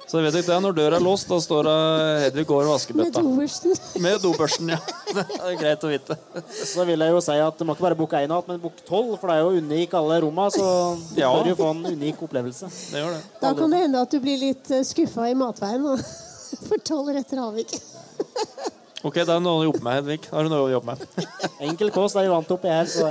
[0.09, 1.75] Så vet dere det, når døra er låst, da står det
[2.23, 3.73] Hedvig går og vasker med dobørsten.
[4.05, 4.79] Med dobørsten, ja.
[5.09, 6.17] Det er greit å vite.
[6.65, 8.81] Så vil jeg jo si at du må ikke bare booke én natt, men book
[8.89, 10.65] tolv, for det er jo unik alle romma, så
[11.11, 11.29] du Ja.
[11.33, 12.69] bør jo få en unik opplevelse.
[12.93, 13.21] Det gjør det.
[13.41, 15.85] Da kan det hende at du blir litt skuffa i matveien.
[15.85, 15.97] da.
[16.69, 17.53] For tolv retter har
[19.03, 20.21] Ok, det er noe å jobbe med, Hedvig.
[20.29, 21.27] Da har du noe å jobbe med.
[21.67, 23.09] Enkel kost er vi vant oppi her, så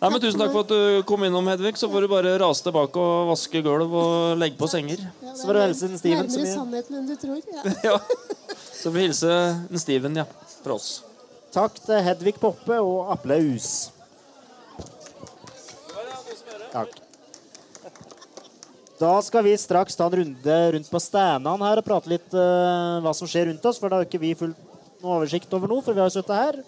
[0.00, 1.74] Nei, men Tusen takk for at du kom innom, Hedvig.
[1.76, 5.02] Så får du bare rase tilbake og vaske gulv og legge på senger.
[5.20, 7.42] Ja, Så får du hilse den Steven så Nærmere sannheten enn du tror.
[7.44, 7.62] Ja.
[7.90, 7.98] Ja.
[8.80, 9.36] Så får vi hilse
[9.68, 10.24] den Steven, ja.
[10.64, 10.90] Fra oss.
[11.52, 13.90] takk til Hedvig Poppe og Applaus.
[16.72, 16.96] Takk.
[19.00, 23.00] Da skal vi straks ta en runde rundt på standene her og prate litt uh,
[23.00, 24.52] hva som skjer rundt oss, for da har ikke vi full
[25.00, 26.58] oversikt over noe, for vi har jo sittet her.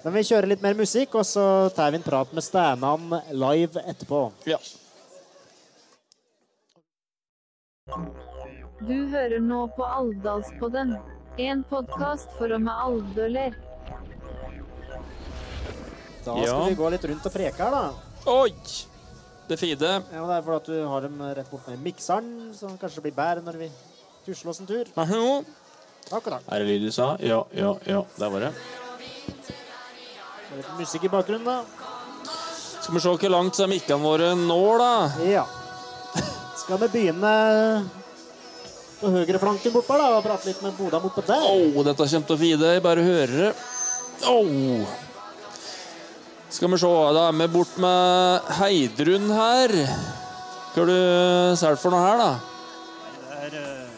[0.00, 1.44] Men vi kjører litt mer musikk, og så
[1.76, 4.22] tar vi en prat med standene live etterpå.
[4.48, 4.56] Ja.
[8.82, 10.94] Du hører nå på Alvdalspodden.
[11.40, 13.54] En podkast for og med alvdøler.
[16.24, 16.46] Da Ja.
[16.46, 17.84] skal vi gå litt rundt og preke her, da.
[18.32, 18.52] Oi!
[19.52, 19.88] Det fide.
[20.14, 23.12] Ja, Det er fordi at du har dem rett bort med mikseren, som kanskje blir
[23.12, 23.66] bedre når vi
[24.24, 24.88] tusler oss en tur.
[24.96, 25.10] Vær.
[26.08, 26.46] Takk og takk.
[26.48, 27.16] Er det lyd du sa?
[27.20, 28.00] Ja, ja, ja.
[28.16, 28.52] Der var det.
[30.56, 31.64] Litt musikk i bakgrunnen, da.
[32.82, 34.94] Skal vi se hvor langt mikkene våre når, da?
[35.28, 35.44] Ja.
[36.62, 37.36] Skal vi begynne
[39.02, 41.44] på høyreflanken bortpå da, og prate litt med Boda oppå der?
[41.44, 42.74] Oh, dette kommer til å fide.
[42.78, 43.54] Jeg bare hører det.
[44.32, 45.11] Au!
[46.52, 49.72] Skal vi se, da er vi bort med Heidrun her.
[50.72, 52.32] Hva har du solgt for noe her, da?
[53.22, 53.94] Det er uh,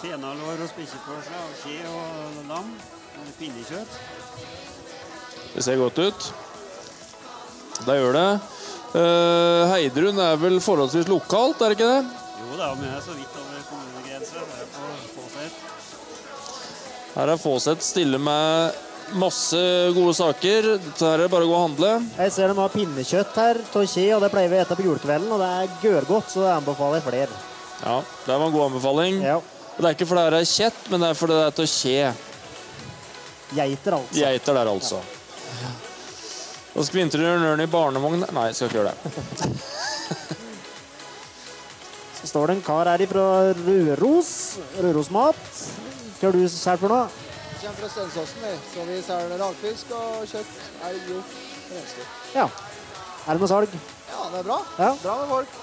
[0.00, 2.70] fenalår og spikkepølse og skje og lam.
[3.20, 3.98] Og pinnekjøtt.
[5.52, 6.28] Det ser godt ut.
[7.84, 8.30] Det gjør det.
[8.92, 12.04] Uh, Heidrun er vel forholdsvis lokalt, er det ikke det?
[12.40, 14.40] Jo da, jeg er så vidt over kommunegrensa.
[14.40, 14.72] Er
[15.12, 15.60] Fåset.
[17.12, 18.80] Her er Fåseth stille med
[19.18, 19.58] masse
[19.96, 20.68] gode saker.
[20.82, 21.92] Dette her er det bare å gå og handle.
[22.18, 24.86] Jeg ser de har pinnekjøtt her av kje, og det pleier vi å spise på
[24.88, 27.40] julekvelden, og det er gørgodt, så det anbefaler jeg flere.
[27.82, 27.96] Ja,
[28.26, 29.22] Det var en god anbefaling.
[29.22, 29.36] Ja.
[29.38, 32.14] Og Det er ikke fordi det er kjett, men det er fordi det er kje.
[33.52, 34.20] Geiter, altså.
[34.20, 35.02] Geiter der, altså.
[36.72, 38.96] Da skvintrer ørnen i barnevogn Nei, jeg skal ikke gjøre det.
[42.22, 43.26] Så står det en kar her fra
[43.58, 44.30] Røros.
[44.78, 45.42] Rørosmat.
[46.20, 47.21] Hva har du solgt for noe?
[47.62, 48.52] Kommer fra Stensåsen, vi.
[48.74, 50.52] Så vi selger rakfisk og kjøtt,
[50.88, 51.34] elg, hjort,
[51.70, 52.08] reinsdyr.
[52.34, 52.46] Ja.
[53.22, 53.76] Er det noe salg?
[54.10, 54.58] Ja, det er bra.
[54.78, 54.90] Ja.
[55.04, 55.58] Bra med folk.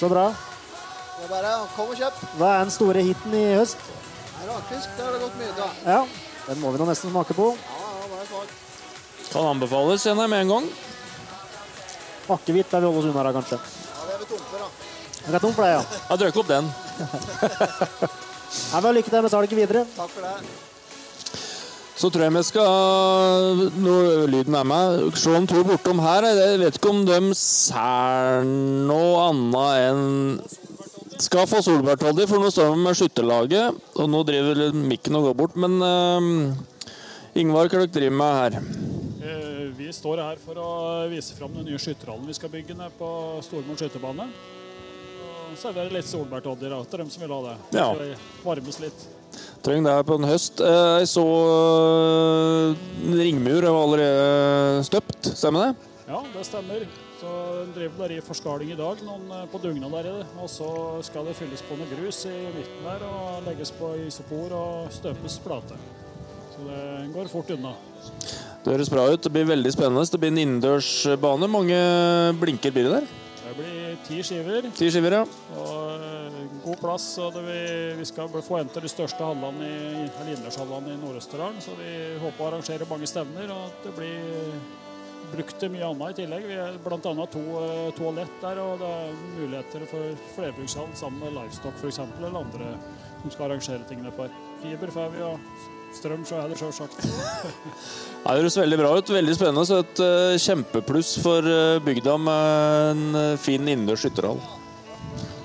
[0.00, 0.24] Så bra.
[1.18, 2.24] Det er bare kom og kjøp.
[2.40, 3.84] Hva er den store hiten i høst?
[4.38, 5.84] Nei, Rakfisk det har det gått mye av.
[5.84, 6.00] Ja.
[6.48, 7.52] Den må vi nå nesten smake på.
[7.60, 8.58] Ja, ja, det er.
[9.30, 10.68] Kan anbefales, kjenner jeg med en gang.
[12.34, 13.60] Akevitt er vi holder oss unna, da, kanskje.
[13.60, 14.92] Ja, det er vi tomme for, da.
[15.24, 16.04] Vi er tom for det, ja.
[16.10, 16.70] Jeg drøk opp den.
[18.74, 19.84] Nei, men Lykke til med salget videre.
[19.96, 20.63] Takk for det.
[21.94, 26.26] Så tror jeg vi skal Når lyden er med Se om to bortom her.
[26.26, 28.42] Jeg vet ikke om de ser
[28.88, 30.04] noe annet enn
[31.22, 33.76] Skal få solbærtoddy, for nå står de med skytterlaget.
[34.02, 35.54] Og nå driver mikken og går bort.
[35.62, 38.58] Men uh, Ingvar, hva er det dere driver med her?
[39.30, 40.68] Eh, Vi står her for å
[41.12, 43.08] vise fram den nye skytterhallen vi skal bygge ned på
[43.46, 44.26] Stormoen skytterbane.
[44.26, 47.56] Og servere litt solbærtoddy da, til dem som vil ha det.
[47.78, 47.88] Ja.
[48.42, 49.06] Varmes litt.
[49.64, 50.60] Trenger det her på en høst.
[50.60, 51.24] Eh, Jeg så
[51.94, 52.84] eh,
[53.22, 55.90] ringmur var allerede støpt, stemmer det?
[56.08, 56.84] Ja, det stemmer.
[57.20, 57.30] Så
[57.72, 60.26] driver der i forskaling i dag, noen eh, på dugnad der i det.
[60.42, 60.68] Og så
[61.06, 65.38] skal det fylles på noe grus i midten der og legges på isopor og støpes
[65.44, 65.78] plate.
[66.54, 66.82] Så det
[67.14, 67.72] går fort unna.
[68.64, 69.22] Det høres bra ut.
[69.24, 70.04] Det blir veldig spennende.
[70.12, 71.48] Det blir en innendørsbane.
[71.50, 71.78] Mange
[72.40, 73.08] blinker blir det der?
[73.44, 74.68] Det blir ti skiver.
[74.76, 75.24] Ti skiver, ja.
[75.56, 76.23] Og eh,
[76.64, 77.06] god plass.
[77.22, 77.58] Og vi,
[77.98, 81.60] vi skal få en av de største hallene i, innendørshallene i Nord-Østerdalen.
[81.64, 84.58] Så vi håper å arrangere mange stevner, og at det blir
[85.34, 86.48] brukt til mye annet i tillegg.
[86.48, 87.28] Vi har bl.a.
[87.32, 92.02] to eh, toalett der, og det er muligheter for flerbrukshall sammen med Livestock f.eks.
[92.18, 92.74] eller andre
[93.22, 94.42] som skal arrangere tingene på her.
[94.62, 97.00] Fiber får vi, og strøm så er det sjølsagt.
[98.24, 99.10] Det høres veldig bra ut.
[99.12, 99.66] Veldig spennende.
[99.68, 104.40] Så et uh, kjempepluss for uh, bygda med en uh, fin innendørs skytterhall.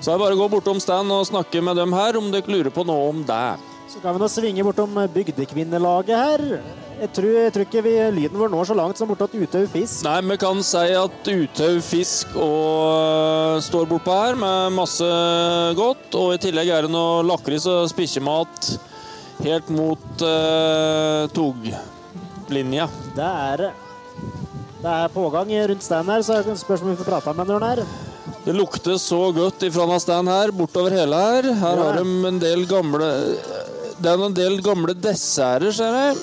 [0.00, 2.48] Så er det bare å gå bortom stand og snakke med dem her om dere
[2.48, 3.58] lurer på noe om det.
[3.90, 6.44] Så kan vi nå svinge bortom bygdekvinnelaget her.
[7.00, 10.02] Jeg tror, jeg tror ikke vi, lyden vår når så langt som bortåt Uthaug Fisk.
[10.06, 15.08] Nei, vi kan si at Uthaug fisk og eh, står bortpå her med masse
[15.76, 16.06] godt.
[16.20, 18.70] Og i tillegg er det noe lakris og spikkjemat
[19.44, 22.90] helt mot uh, toglinja.
[23.16, 23.72] Det er det.
[24.80, 27.48] Det er pågang rundt steinen her, så jeg kan spørs om vi får prata med
[27.48, 27.84] den her.
[28.44, 31.42] Det lukter så godt ifra denne stand her, bortover hele her.
[31.60, 31.84] Her Ja.
[31.92, 33.10] har de en del gamle
[34.00, 36.16] Det er en del gamle desserter, ser jeg.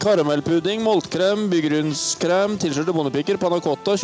[0.00, 3.94] Karamellpudding, moltkrem, byggrunnskrem, tilskjørte bondepiker, panna cotta,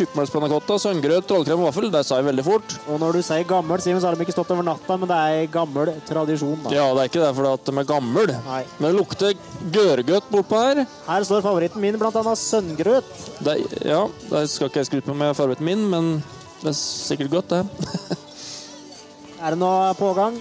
[0.79, 1.89] sønngrøt, trollkrem og vaffel.
[1.91, 2.75] Det sa jeg veldig fort.
[2.87, 5.17] Og når du sier gammel, Simen, så har de ikke stått over natta, men det
[5.17, 6.69] er gammel tradisjon, da.
[6.73, 8.37] Ja, det er ikke det fordi at de er gamle.
[8.47, 8.63] Nei.
[8.79, 9.33] Men det lukter
[9.75, 10.85] gørrgodt bortpå her.
[11.07, 13.11] Her står favoritten min, blant annet sønngrøt.
[13.43, 16.23] Det, ja, det skal ikke jeg skryte på med favoritten min, men
[16.61, 17.63] det er sikkert godt, det.
[19.41, 20.35] Er det noe pågang?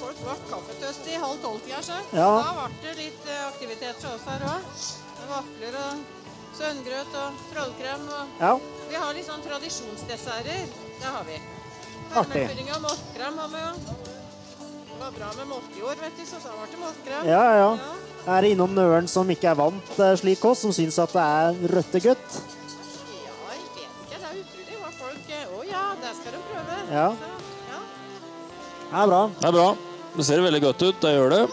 [0.00, 2.00] Folk ble kaffetøst i halv tolv-tida, så.
[2.16, 2.30] Ja.
[2.42, 4.80] Da ble det litt eh, aktivitet for oss her òg.
[5.28, 6.00] Vafler og
[6.58, 8.02] sønngrøt og trollkrem.
[8.10, 8.50] Og Ja.
[8.90, 10.66] vi har litt sånn tradisjonsdesserter.
[10.98, 11.38] Det har vi.
[12.14, 12.42] Artig.
[12.42, 14.02] Hermefylling av moltkrem har vi jo.
[14.90, 17.30] Det var bra med moltjord, vet du, så da ble det moltkrem.
[17.30, 17.70] Ja, ja.
[18.34, 21.22] Er det innom nøren som ikke er vant eh, slik oss, som syns at det
[21.22, 22.38] er røttegutt?
[26.94, 27.08] Ja.
[28.94, 29.20] Det er bra.
[29.40, 29.68] Det er bra.
[30.14, 30.98] Det ser veldig godt ut.
[31.02, 31.44] Det gjør det.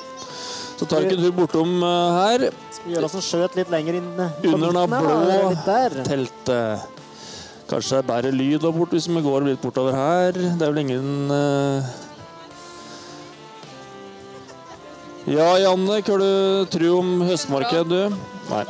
[0.78, 2.44] Så tar vi en tur bortom eh, her.
[2.74, 4.70] Skal vi gjøre oss en skjøt litt lenger inn eh, Under?
[4.74, 6.86] Eller blå teltet.
[7.72, 10.38] Kanskje det er bedre lyd der borte hvis vi går litt bortover her.
[10.38, 11.92] Det er vel ingen eh,
[15.32, 16.32] Ja, Janne, hva du
[16.74, 18.18] tror om høstmarked, du?
[18.50, 18.66] Nei.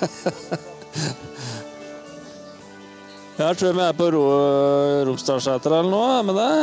[3.40, 4.22] Her tror jeg vi er på Ro
[5.08, 6.22] Romsdalsseter eller noe.
[6.28, 6.54] Vi det?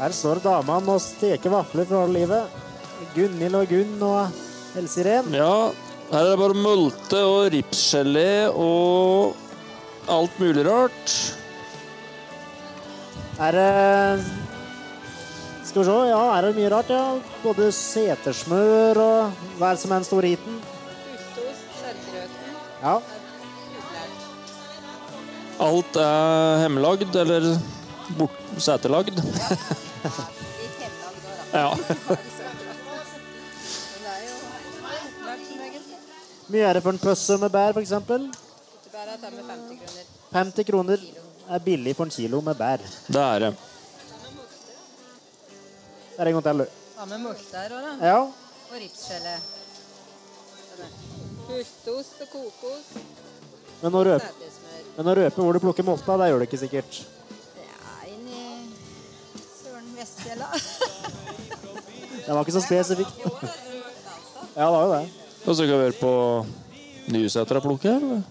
[0.00, 2.44] Her står damene og steker vafler for halve livet.
[3.14, 4.22] Gunhild og Gunn og
[4.76, 5.30] Else Irén.
[5.36, 5.70] Ja,
[6.10, 9.36] her er det bare multe og ripsgelé og
[10.10, 11.14] alt mulig rart.
[13.38, 14.24] Er det
[15.66, 17.18] Skal vi se, ja, er det mye rart, ja.
[17.42, 20.60] Både setersmør og hva er som er den store hiten?
[22.86, 23.00] Ja.
[25.66, 27.46] Alt er hjemmelagd eller
[28.16, 29.00] da.
[31.56, 31.70] Ja.
[36.52, 37.94] Mye er det for en pøsse med bær, f.eks.?
[37.96, 40.04] Tar 50 kroner.
[40.36, 41.02] 50 kroner
[41.48, 42.84] er billig for en kilo med bær.
[43.08, 43.52] Det er det.
[46.12, 46.66] Det er en gang til.
[47.24, 47.96] Multer òg, da.
[48.12, 48.18] Ja.
[48.26, 49.38] Og ripsgelé.
[51.46, 52.96] Hurtost og kokost.
[53.82, 54.50] Men å røpe,
[54.96, 57.00] men å røpe hvor du plukker molta, det gjør du ikke sikkert.
[57.56, 58.16] Det er i
[59.44, 60.48] Søren Vestfjella.
[62.16, 63.20] Det var ikke så spesifikt.
[64.56, 65.02] Ja, det var jo det.
[65.46, 66.12] Og så kan vi høre på
[67.14, 68.24] Nysetra plukke, eller?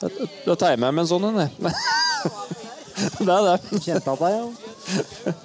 [0.00, 0.08] Da,
[0.46, 1.50] tegner tar jeg med meg en sånn en, jeg.
[3.26, 3.80] Det er det.
[3.84, 5.32] Kjente at jeg, ja.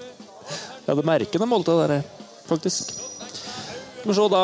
[0.81, 2.01] Jeg hadde merket av måltid der,
[2.47, 3.10] faktisk.
[4.03, 4.43] Men så da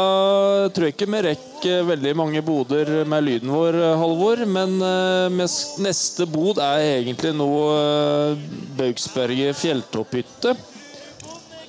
[0.74, 4.43] tror jeg ikke vi rekker veldig mange boder med lyden vår, Halvor.
[4.46, 5.48] Men eh,
[5.82, 10.54] neste bod er egentlig nå uh, Baugsberget fjelltopphytte.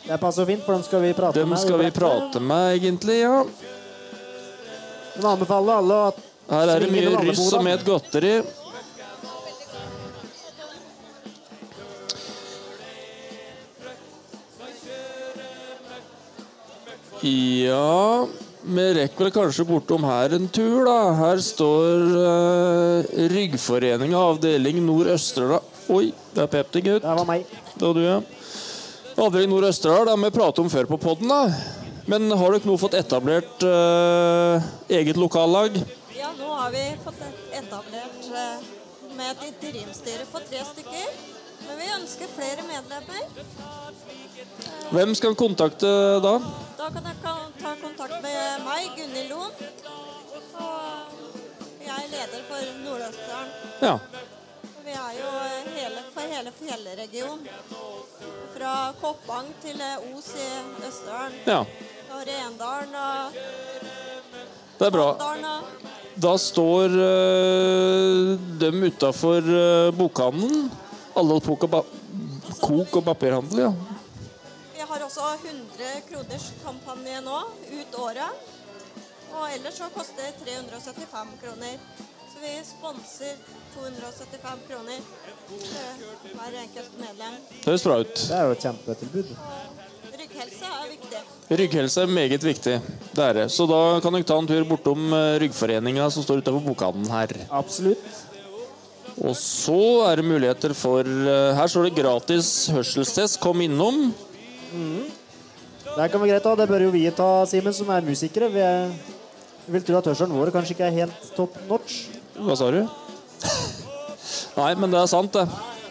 [0.09, 1.61] Det passer fint, for dem skal vi prate Dem med.
[1.61, 3.43] skal vi prate med, egentlig, ja.
[5.17, 8.33] Men anbefaler alle at Her er det mye russ og med et godteri.
[17.29, 18.27] Ja
[18.69, 20.97] Vi rekker vel kanskje bortom her en tur, da.
[21.19, 25.65] Her står uh, Ryggforeninga avdeling Nord-Østerdal.
[25.95, 27.05] Oi, det er Pepti, gutt.
[27.05, 27.47] Det var meg.
[27.75, 28.19] Det var du, ja.
[29.19, 31.79] Avdeling Nord-Østerdal, det har vi pratet om før på podden, da.
[32.09, 35.81] Men har dere nå fått etablert uh, eget lokallag?
[36.17, 37.25] Ja, nå har vi fått
[37.63, 38.71] etablert uh,
[39.17, 41.38] med et interimstyre på tre stykker.
[41.69, 43.23] Men vi ønsker flere medlemmer.
[44.91, 45.89] Hvem skal en kontakte
[46.25, 46.39] da?
[46.79, 47.19] Da kan jeg
[47.61, 49.53] ta kontakt med meg, Gunhild Loen.
[50.59, 53.53] Og jeg er leder for Nord-Østerdalen.
[53.83, 53.99] Ja.
[54.87, 57.45] Vi er jo eh, hele, for hele fjellregionen.
[58.55, 60.49] Fra Koppang til eh, Os i
[60.89, 61.37] Østerdalen.
[61.47, 61.61] Ja.
[62.09, 63.39] Og Rendalen og
[64.79, 65.09] Det er bra.
[66.19, 70.71] Da står øh, dem utafor øh, bokhandelen.
[71.19, 71.79] Alle kok og,
[72.63, 73.73] kok og papirhandel, ja.
[74.75, 77.41] Vi har også 100 kroners kampanje nå,
[77.81, 78.55] ut året.
[79.35, 81.81] Og ellers så koster det 375 kroner.
[82.29, 83.35] Så vi sponser
[83.75, 85.01] 275 kroner
[86.37, 87.37] hver enkelt medlem.
[87.51, 88.15] Det Høres bra ut.
[88.15, 89.35] Det er jo et kjempetilbud.
[90.19, 91.21] Rygghelse er viktig.
[91.63, 92.79] Rygghelse er meget viktig.
[93.11, 93.49] Det er det.
[93.51, 97.35] Så da kan dere ta en tur bortom uh, Ryggforeninga som står utafor bokhandelen her.
[97.51, 98.07] Absolutt.
[99.19, 103.41] Og så er det muligheter for uh, Her står det gratis hørselstest.
[103.43, 104.13] Kom innom.
[105.89, 106.55] Det kan være greit, da.
[106.61, 108.51] Det bør jo vi ta, Simen, som er musikere.
[108.53, 108.93] Vi, er,
[109.67, 112.05] vi vil tro at hørselen vår kanskje ikke er helt top notch.
[112.39, 112.85] Hva sa du?
[114.59, 115.47] Nei, men det er sant, det.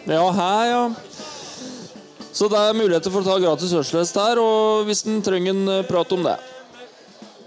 [0.08, 0.82] Ja, her, ja.
[2.32, 5.72] Så det er muligheter for å ta gratis hørselstest her, og hvis en trenger en
[5.72, 6.36] eh, prat om det.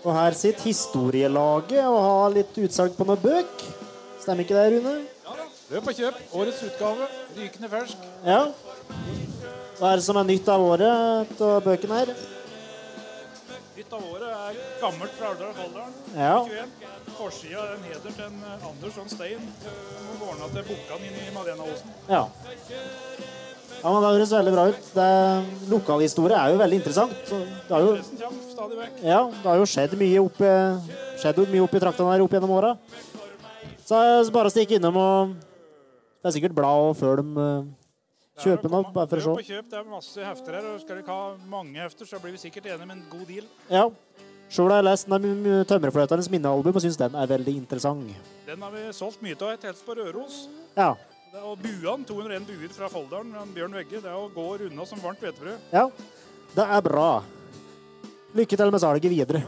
[0.02, 3.66] Og her sitter historielaget og har litt utsalg på noen bøk.
[4.22, 4.96] Stemmer ikke det, Rune?
[5.72, 6.18] Løp og kjøp.
[6.36, 7.06] Årets utgave.
[7.38, 8.06] Rykende fersk.
[8.28, 8.40] Ja.
[9.80, 12.10] Hva er det som er nytt av året av bøkene her?
[13.78, 15.94] Nytt av året er gammelt fra Aurdal og Valldalen.
[16.12, 16.34] Ja.
[16.44, 17.14] 21.
[17.16, 19.46] Forsida er en heder til en eh, Anders en Stein.
[19.64, 21.94] Som går til Bukkan inn i Malena-åsen.
[22.10, 22.26] Ja.
[23.82, 24.90] Ja, men Det høres veldig bra ut.
[24.98, 25.06] Det,
[25.72, 27.16] lokalhistorie er jo veldig interessant.
[27.32, 27.94] Det har jo,
[28.52, 29.00] stadig vekk.
[29.08, 30.52] ja, det har jo skjedd mye oppi,
[31.24, 32.74] skjedd mye oppe i traktene her opp gjennom åra.
[33.88, 35.34] Så er bare å stikke innom og
[36.22, 37.70] Det er sikkert blad og før de eh,
[38.44, 39.48] kjøper noe, bare for å og se.
[39.50, 39.70] kjøp.
[39.72, 40.68] Det er masse hefter her.
[40.70, 43.26] og Skal du ikke ha mange hefter, så blir vi sikkert enige med en god
[43.30, 43.48] deal.
[43.72, 43.88] Ja.
[44.52, 45.08] Sjøl har jeg lest
[45.72, 48.12] Tømmerfløyternes minnealbum og syns den er veldig interessant.
[48.46, 50.42] Den har vi solgt mye av, helt på Røros.
[50.76, 50.94] Ja.
[51.32, 54.86] Det er, og buene, 201 buer fra Folldalen, Bjørn Vegge, det er å gå unna
[54.86, 55.72] som varmt hvetebrød.
[55.72, 55.88] ja.
[56.52, 57.24] Det er bra.
[58.36, 59.40] Lykke til med salget videre.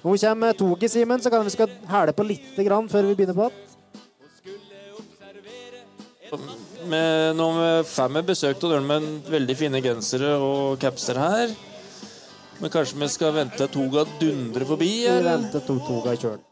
[0.00, 3.36] Nå kommer toget, Simen, så kan vi skal hæle på litt grann før vi begynner
[3.36, 3.66] på igjen.
[6.90, 11.52] Med, nå med fem er besøkt av med veldig fine gensere og capser her.
[12.60, 14.88] Men kanskje vi skal vente til toga dundrer forbi?
[15.02, 15.36] Vi Eller?
[15.36, 16.46] venter to toga i kjølen.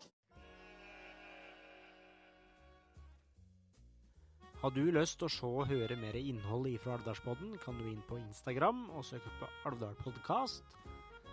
[4.59, 8.03] Har du lyst til å se og høre mer innhold fra Alvdalspodden, kan du inn
[8.09, 10.78] på Instagram og søke på Alvdal podcast.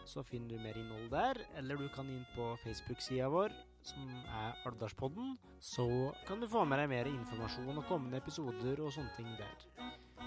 [0.06, 1.42] Så finner du mer innhold der.
[1.58, 3.54] Eller du kan inn på Facebook-sida vår,
[3.86, 5.36] som er Alvdalspodden.
[5.60, 5.88] Så
[6.28, 9.70] kan du få med deg mer informasjon og kommende episoder og sånne ting der.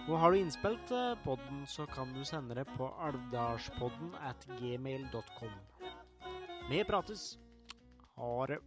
[0.09, 5.55] Og har du innspill til podden, så kan du sende det på alvdalspodden at gmail.com.
[6.71, 7.38] Vi prates.
[8.17, 8.59] Ha det.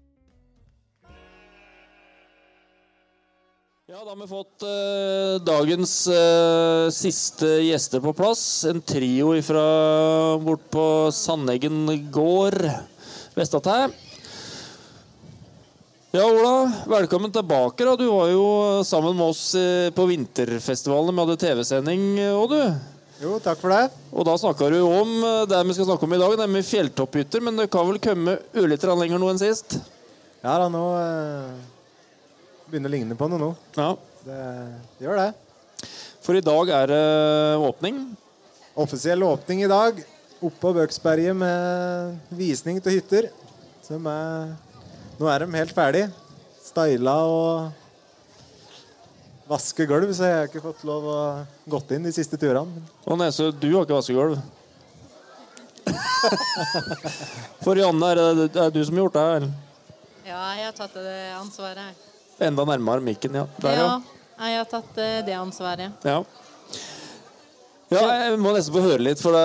[3.92, 8.64] Ja, da har vi fått eh, dagens eh, siste gjester på plass.
[8.70, 9.64] En trio fra
[10.40, 12.56] bort på Sandeggen gård,
[13.36, 13.90] Vestatæ.
[16.16, 17.84] Ja, Ola, velkommen tilbake.
[17.84, 17.98] da.
[18.00, 18.46] Du var jo
[18.88, 21.12] sammen med oss eh, på vinterfestivalen.
[21.12, 22.64] Vi hadde TV-sending òg, du.
[23.26, 23.92] Jo, takk for det.
[24.16, 27.44] Og da snakka du om eh, det vi skal snakke om i dag, nemlig fjelltopphytter.
[27.44, 29.82] Men det kan vel komme ørlite lenger nå enn sist?
[30.48, 31.81] Ja da, nå eh,
[32.72, 33.52] begynner å ligne på noe nå.
[33.78, 33.92] Ja.
[34.26, 34.40] Det,
[34.98, 35.30] det gjør det.
[36.22, 37.04] For i dag er det
[37.68, 38.02] åpning.
[38.80, 40.00] Offisiell åpning i dag.
[40.42, 43.30] Oppå Bøksberget med visning til hytter.
[43.86, 44.54] Som er
[45.22, 46.08] Nå er de helt ferdig.
[46.66, 47.70] Styla og
[49.52, 51.18] vaske gulv, så jeg har ikke fått lov å
[51.70, 52.82] gått inn de siste turene.
[53.04, 54.40] Og Nese, du har ikke vaskegulv?
[57.66, 59.28] For Janne, er det, det er du som har gjort det?
[59.36, 59.52] eller?
[60.26, 62.08] Ja, jeg har tatt det ansvaret.
[62.42, 63.46] Enda nærmere mikken, ja.
[63.62, 64.48] Der, ja, ja.
[64.48, 66.08] jeg har tatt eh, det ansvaret.
[66.08, 66.22] Ja.
[67.92, 69.38] ja, jeg må nesten få høre litt, for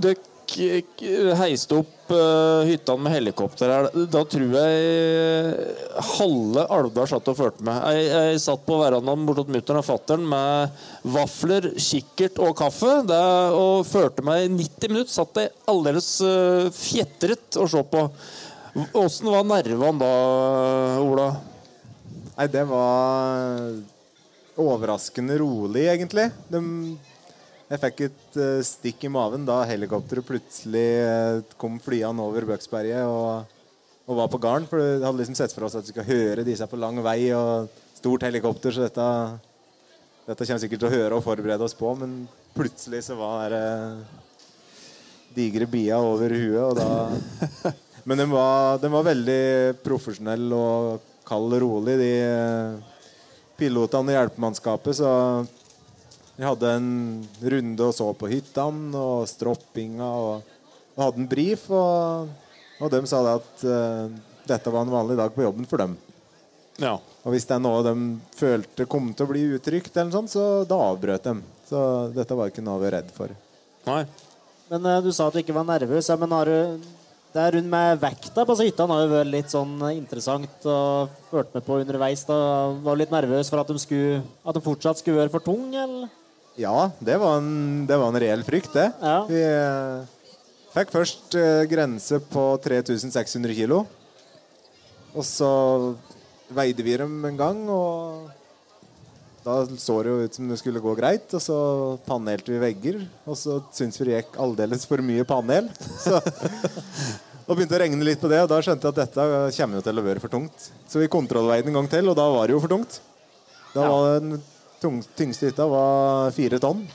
[0.00, 3.88] Dere heiste opp uh, hyttene med helikopter her.
[4.08, 5.56] Da tror jeg
[6.14, 7.82] halve Alvdal satt og fulgte med.
[7.92, 13.20] Jeg, jeg satt på verandaen bortåt mutter'n og fatter'n med vafler, kikkert og kaffe det,
[13.58, 15.12] og førte meg i 90 minutter.
[15.18, 16.08] Satt jeg aldeles
[16.78, 18.06] fjetret og så på.
[18.96, 20.14] Åssen var nervene da,
[21.02, 21.28] Ola?
[22.36, 23.70] Nei, det var
[24.60, 26.26] overraskende rolig, egentlig.
[26.52, 26.60] De,
[27.70, 33.08] jeg fikk et uh, stikk i maven da helikopteret plutselig uh, kom flyende over Bøksberget
[33.08, 33.48] og,
[34.04, 34.68] og var på garn.
[34.68, 37.32] For vi hadde liksom sett for oss at vi skal høre disse på lang vei
[37.32, 39.08] og stort helikopter, så dette,
[40.28, 41.96] dette kommer sikkert til å høre og forberede oss på.
[41.96, 43.66] Men plutselig så var det
[45.40, 47.72] digre bia over huet, og da
[48.06, 49.42] Men den var, den var veldig
[49.82, 52.96] profesjonell og kald og rolig, de eh,
[53.58, 54.98] pilotene i hjelpemannskapet.
[55.00, 55.10] Så
[56.36, 56.90] vi hadde en
[57.40, 60.56] runde og så på hyttene og stroppinga og,
[60.94, 61.68] og hadde en brief.
[61.72, 62.28] Og,
[62.80, 65.96] og de sa det at uh, dette var en vanlig dag på jobben for dem.
[66.82, 66.98] Ja.
[67.24, 67.94] Og hvis det er noe de
[68.36, 71.38] følte kom til å bli utrygt, eller noe sånt, så da avbrøt de.
[71.66, 71.80] Så
[72.14, 73.32] dette var ikke noe vi var redd for.
[73.88, 74.02] Nei.
[74.68, 76.12] Men uh, du sa at du ikke var nervøs.
[76.12, 76.92] Ja, men har du
[77.36, 81.50] det er rundt med vekta på hytta har jo vært litt sånn interessant og ført
[81.52, 82.22] med på underveis.
[82.24, 82.36] da
[82.86, 86.08] Var litt nervøs for at de, skulle, at de fortsatt skulle være for tung, eller?
[86.56, 88.86] Ja, det var en, det var en reell frykt, det.
[89.28, 90.30] Vi eh,
[90.72, 93.82] fikk først eh, grense på 3600 kilo.
[95.12, 95.50] Og så
[96.56, 98.32] veide vi dem en gang, og
[99.46, 101.28] da så det jo ut som det skulle gå greit.
[101.36, 101.58] Og så
[102.08, 105.68] panelte vi vegger, og så syntes vi det gikk aldeles for mye panel.
[106.06, 106.16] Så
[107.46, 109.26] og begynte å regne litt på det, og da skjønte jeg at dette
[109.56, 110.64] kommer til å være for tungt.
[110.90, 112.98] Så vi kontrollveide en gang til, og da var det jo for tungt.
[113.74, 113.90] Da Ja.
[113.92, 114.42] var den
[114.80, 116.86] tung, tyngste hytta var fire tonn.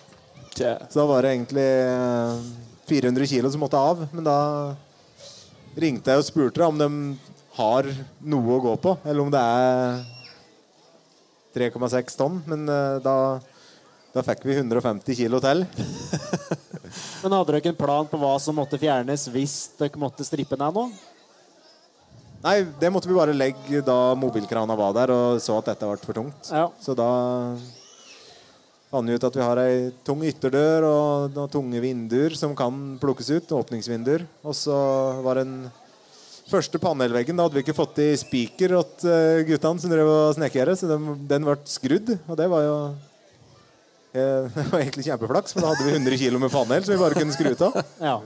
[0.56, 0.74] Tja.
[0.92, 2.42] Så da var det egentlig eh,
[2.90, 4.02] 400 kilo som måtte av.
[4.12, 4.76] Men da
[5.80, 6.90] ringte jeg og spurte om de
[7.56, 7.88] har
[8.24, 10.04] noe å gå på, eller om det er
[11.56, 12.42] 3,6 tonn.
[12.48, 13.16] Men eh, da,
[14.16, 15.64] da fikk vi 150 kilo til.
[17.22, 20.78] Men hadde dere en plan på hva som måtte fjernes hvis dere måtte strippe ned
[20.78, 20.88] nå?
[22.42, 26.02] Nei, det måtte vi bare legge da mobilkrana var der og så at dette ble
[26.02, 26.50] for tungt.
[26.50, 26.66] Ja.
[26.82, 27.10] Så da
[28.90, 32.98] fant vi ut at vi har ei tung ytterdør og noen tunge vinduer som kan
[33.02, 33.54] plukkes ut.
[33.62, 34.26] Åpningsvinduer.
[34.42, 34.80] Og så
[35.22, 35.70] var den
[36.52, 40.34] første panelveggen Da hadde vi ikke fått i spiker til eh, guttene som drev og
[40.36, 42.10] snekret, så den, den ble skrudd.
[42.26, 42.76] Og det var jo
[44.56, 47.16] det var egentlig kjempeflaks, for da hadde vi 100 kg med panel som vi bare
[47.20, 47.78] kunne skru ut av.
[48.12, 48.18] Ja.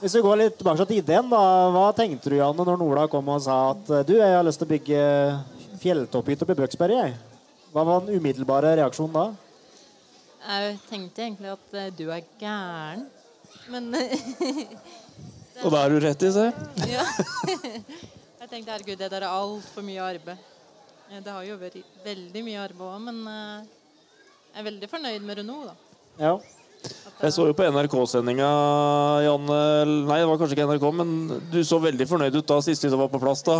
[0.00, 1.42] Hvis vi går litt tilbake til ideen, da.
[1.72, 4.68] Hva tenkte du, Janne, når Ola kom og sa at du, jeg har lyst til
[4.68, 5.04] å bygge
[5.80, 6.98] fjelltopphytte i Bøksberg?
[6.98, 7.14] jeg?»
[7.74, 9.24] Hva var den umiddelbare reaksjonen da?
[10.44, 13.06] Jeg tenkte egentlig at eh, du er gæren,
[13.72, 13.88] men
[15.64, 16.44] Og da er du rett i, se.
[16.90, 17.04] Ja.
[18.44, 20.42] Jeg tenkte herregud, det der er altfor mye arbeid.
[21.08, 23.72] Eh, Det har jo vært veldig mye arbeid òg, men eh,
[24.54, 25.74] jeg er veldig fornøyd med Renault, da.
[26.20, 26.34] Ja.
[27.24, 28.48] Jeg så jo på NRK-sendinga,
[29.24, 29.58] Janne
[30.04, 31.12] Nei, det var kanskje ikke NRK, men
[31.50, 33.42] du så veldig fornøyd ut da sist du var på plass.
[33.46, 33.56] Da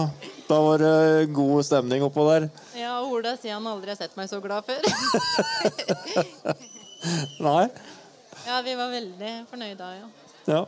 [0.47, 2.47] Da var det god stemning oppå der.
[2.78, 4.84] Ja, Ola sier han aldri har sett meg så glad før.
[7.49, 7.66] Nei?
[8.45, 10.09] Ja, vi var veldig fornøyde da, ja.
[10.45, 10.62] Ja.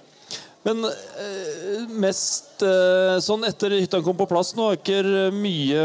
[0.67, 5.85] Men eh, mest eh, sånn etter hytta kom på plass nå, har ikke mye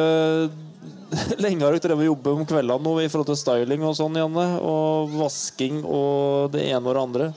[1.43, 4.15] Lenge har dere drevet og jobbet om kveldene nå i forhold til styling og sånn,
[4.19, 4.45] Janne?
[4.63, 7.29] Og vasking og det ene og det andre?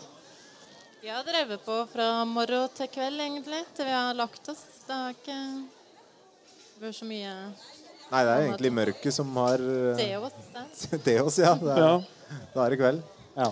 [1.05, 4.63] Vi har drevet på fra morgen til kveld, egentlig, til vi har lagt oss.
[4.87, 5.39] Det har ikke
[6.81, 7.35] vært så mye
[8.13, 10.39] Nei, det er egentlig mørket som har eh, oss.
[11.05, 11.17] det.
[11.25, 11.55] oss, ja.
[11.59, 12.07] Det er,
[12.55, 13.03] Da er det kveld.
[13.35, 13.49] Ja.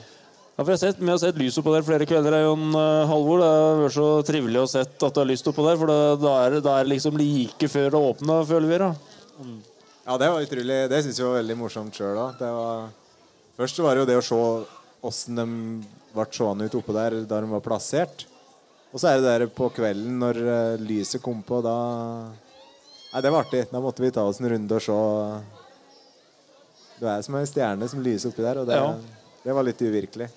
[0.53, 2.37] Ja, for jeg har sett, Vi har sett lys oppå der flere kvelder.
[2.45, 3.41] Jon uh, Halvor.
[3.43, 5.81] Det har vært så trivelig å sett at det er lyst oppå der.
[5.81, 8.81] For da, er, det- er det liksom like før det åpner, føler vi.
[8.85, 8.93] da.
[10.03, 12.41] Ja, det var utrolig Det syns jeg var veldig morsomt sjøl òg.
[13.59, 14.39] Først var det jo det å se
[15.03, 15.47] åssen de
[16.15, 18.25] ble seende ut oppå der da de var plassert.
[18.93, 21.77] Og så er det der på kvelden når eh, lyset kom på, da
[23.13, 23.67] Nei, det var artig.
[23.69, 24.95] Da måtte vi ta oss en runde og se.
[27.01, 28.95] Det er som ei stjerne som lyser oppi der, og det, Ja.
[29.45, 30.29] det var litt uvirkelig.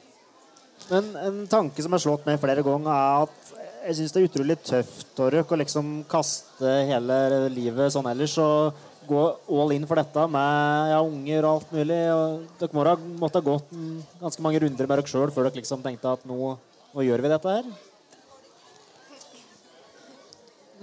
[0.90, 3.54] Men en tanke som har slått meg flere ganger, er at
[3.86, 8.74] jeg syns det er utrolig tøft, Toruk, å liksom kaste hele livet sånn ellers og
[9.08, 9.24] gå
[9.58, 12.00] all in for dette med ja, unger og alt mulig.
[12.14, 13.74] Og dere må ha måtte ha gått
[14.22, 16.56] ganske mange runder med dere sjøl før dere liksom tenkte at nå,
[16.94, 17.70] nå gjør vi dette her.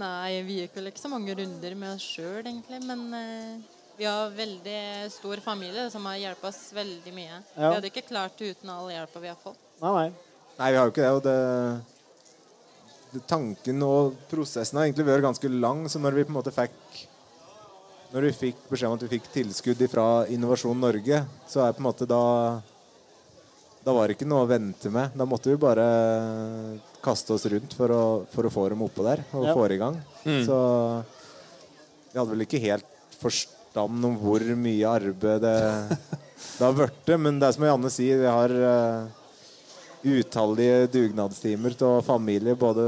[0.00, 2.80] Nei, vi gikk vel ikke så mange runder med oss sjøl, egentlig.
[2.88, 4.80] Men eh, vi har veldig
[5.12, 7.38] stor familie som har hjulpet oss veldig mye.
[7.54, 7.68] Ja.
[7.68, 9.60] Vi hadde ikke klart det uten all hjelpa vi har fått.
[9.82, 10.08] Nei, nei.
[10.58, 11.12] Nei, vi har jo ikke det.
[11.12, 11.38] Og det,
[13.12, 15.84] det tanken og prosessen har egentlig vært ganske lang.
[15.92, 17.02] Så når vi på en måte fikk
[18.12, 21.80] Når vi fikk beskjed om at vi fikk tilskudd fra Innovasjon Norge, så er på
[21.80, 22.20] en måte da
[23.82, 25.14] Da var det ikke noe å vente med.
[25.18, 25.84] Da måtte vi bare
[27.02, 29.54] kaste oss rundt for å, for å få dem oppå der og Ja.
[29.56, 29.96] få det i gang.
[30.22, 30.44] Mm.
[30.46, 30.58] Så
[32.12, 32.86] vi hadde vel ikke helt
[33.18, 35.56] forstand om hvor mye arbeid det,
[36.58, 37.10] det har blitt.
[37.18, 39.08] Men det er som Janne sier, vi har uh,
[40.04, 42.54] utallige dugnadstimer til familie.
[42.54, 42.86] Både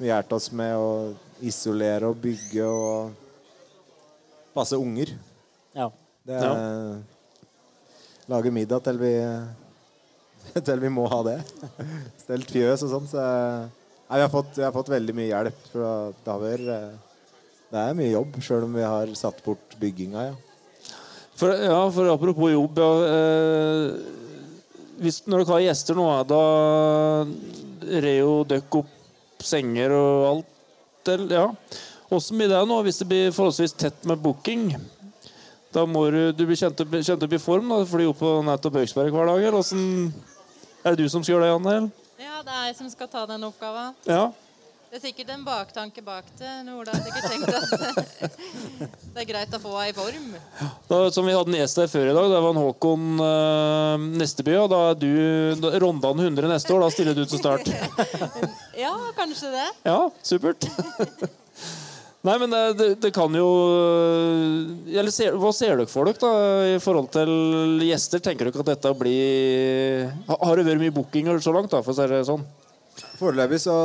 [0.00, 0.90] vi hjalp oss med å
[1.46, 3.14] isolere og bygge og
[4.56, 5.12] passe unger.
[5.76, 5.90] Ja.
[6.26, 7.02] Det er,
[8.26, 9.12] Lage middag til vi
[10.66, 11.36] til vi må ha det.
[12.24, 13.06] Stelt fjøs og sånn.
[13.10, 15.60] Så nei, vi, har fått, vi har fått veldig mye hjelp.
[15.72, 15.84] For
[16.16, 16.66] det, har vært,
[17.70, 20.26] det er mye jobb, sjøl om vi har satt bort bygginga.
[20.30, 20.36] Ja.
[21.36, 23.88] For, ja, for apropos jobb ja, eh,
[25.04, 26.44] hvis, Når dere har gjester nå, da
[28.00, 31.10] rer jo dere opp senger og alt.
[31.12, 31.46] eller- Ja.
[32.10, 34.68] Åssen blir det nå hvis det blir forholdsvis tett med booking?
[35.74, 37.68] Da må du, du bli kjent opp, kjent opp i form?
[37.74, 39.42] da, Fly opp på nettopp Høgsberg hver dag?
[39.42, 39.84] Eller hvordan,
[40.86, 41.76] er det du som skal gjøre det, Janne?
[41.76, 41.94] eller?
[42.22, 43.96] Ja, det er jeg som skal ta den oppgaven.
[44.08, 44.28] Ja.
[44.86, 46.50] Det er sikkert en baktanke bak det.
[46.70, 48.36] Ola har sikkert tenkt at
[49.16, 50.28] det er greit å få henne i form.
[50.86, 54.06] Da, som vi hadde en gjest her før i dag, det var en Håkon øh,
[54.22, 54.54] Nesteby.
[54.62, 55.10] Og da er du
[55.60, 56.86] da, Rondan 100 neste år.
[56.86, 57.66] Da stiller du til start.
[58.86, 59.66] Ja, kanskje det.
[59.88, 60.68] Ja, supert.
[62.26, 66.18] Nei, men det, det, det kan jo øh, eller ser, Hva ser dere for dere
[66.18, 66.30] da
[66.74, 68.22] i forhold til gjester?
[68.24, 71.70] Tenker dere at dette blir Har det vært mye bookinger så langt?
[71.70, 72.42] da, for å si det sånn?
[73.20, 73.76] Foreløpig så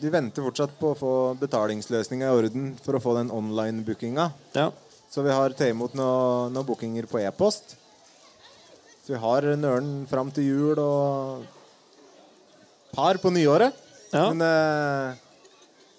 [0.00, 4.30] De venter fortsatt på å få betalingsløsninga i orden for å få den online-bookinga.
[4.56, 4.70] Ja.
[5.12, 7.76] Så vi har tatt imot noen noe bookinger på e-post.
[9.04, 11.44] Så vi har nøren fram til jul og
[12.96, 13.76] par på nyåret.
[14.14, 15.14] Men, eh,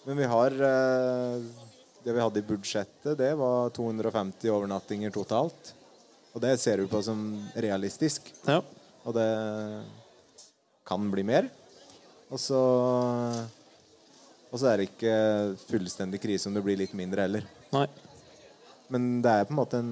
[0.08, 1.65] men vi har eh,
[2.06, 5.72] Det vi hadde i budsjettet, det var 250 overnattinger totalt.
[6.36, 7.20] Og det ser vi på som
[7.58, 8.30] realistisk.
[8.46, 8.60] Ja.
[9.06, 9.30] Og det
[10.86, 11.50] kan bli mer.
[12.30, 12.62] Og så
[14.52, 15.16] Og så er det ikke
[15.66, 17.48] fullstendig krise om det blir litt mindre heller.
[17.74, 17.88] Nei.
[18.88, 19.92] Men det er på en måte en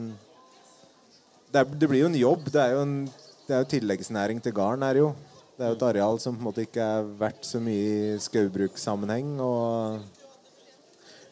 [1.51, 2.45] Det, er, det blir jo en jobb.
[2.53, 2.95] Det er jo en
[3.43, 4.83] det er jo tilleggsnæring til garn.
[4.87, 5.13] Er jo.
[5.57, 8.19] Det er jo et areal som på en måte ikke er verdt så mye i
[8.23, 9.33] skogbrukssammenheng.
[9.43, 10.22] Og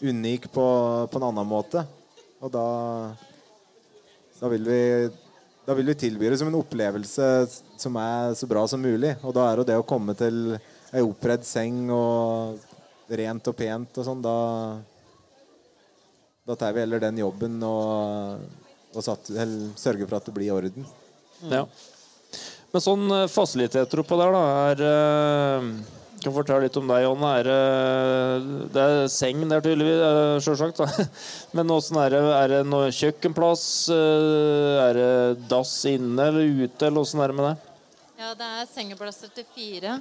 [0.02, 0.66] unik på,
[1.12, 1.86] på en annen måte.
[2.42, 2.66] Og da
[4.42, 5.10] da vil vi
[5.66, 7.26] da vil vi tilby det som en opplevelse
[7.78, 9.14] som er så bra som mulig.
[9.22, 10.56] Og da er jo det å komme til
[10.92, 12.58] ei oppredd seng og
[13.12, 14.38] rent og pent og sånn, da
[16.50, 18.42] Da tar vi heller den jobben og,
[18.98, 19.30] og satt,
[19.78, 20.88] sørger for at det blir i orden.
[21.52, 21.62] Ja.
[22.74, 24.42] Men sånn eh, fasiliteter oppå der, da,
[24.72, 25.70] er eh,
[26.22, 27.32] kan fortelle litt om deg, Jonne.
[27.42, 30.02] Er, eh, det er seng der, tydeligvis,
[30.46, 30.82] selvsagt.
[30.82, 31.26] sjølsagt.
[31.58, 32.22] Men åssen er det?
[32.38, 33.66] Er det noe kjøkkenplass?
[33.96, 37.56] Eh, Er det dass inne eller ute, eller åssen er det med det?
[38.22, 40.00] Ja, det er sengeplasser til fire.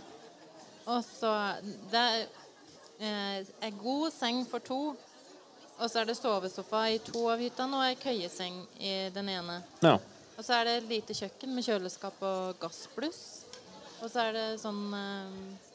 [0.91, 1.33] Og så
[1.93, 2.27] Det er
[3.01, 4.81] eh, en god seng for to.
[5.81, 9.63] Og så er det sovesofa i to av hyttene og ei køyeseng i den ene.
[9.81, 9.95] Ja.
[10.37, 13.23] Og så er det et lite kjøkken med kjøleskap og gassbluss.
[14.01, 15.70] Og så er det sånn eh, eh,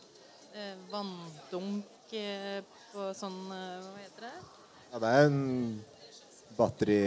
[0.91, 2.61] vanndunk eh,
[2.93, 4.33] på sånn eh, Hva heter det?
[4.93, 5.39] Ja, det er en
[6.55, 6.99] batteri,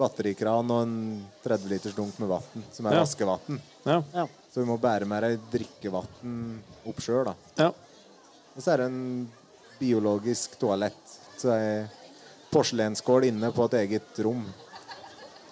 [0.00, 0.94] batterikran og en
[1.44, 3.02] 30 liters dunk med vann, som er Ja.
[3.04, 3.60] vaskevann.
[3.84, 3.98] Ja.
[4.50, 7.34] Så vi må bære med deg drikkevann opp sjøl, da.
[7.60, 7.68] Ja.
[8.56, 9.30] Og så er det en
[9.78, 11.18] biologisk toalett.
[11.36, 11.90] Så er det
[12.50, 14.42] porselensskål inne på et eget rom.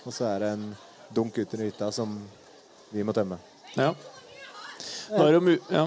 [0.07, 0.65] Og så er det en
[1.15, 2.17] dunk uten hytta som
[2.91, 3.39] vi må tømme.
[3.77, 3.93] Ja.
[5.13, 5.85] Nå er det jo mu ja.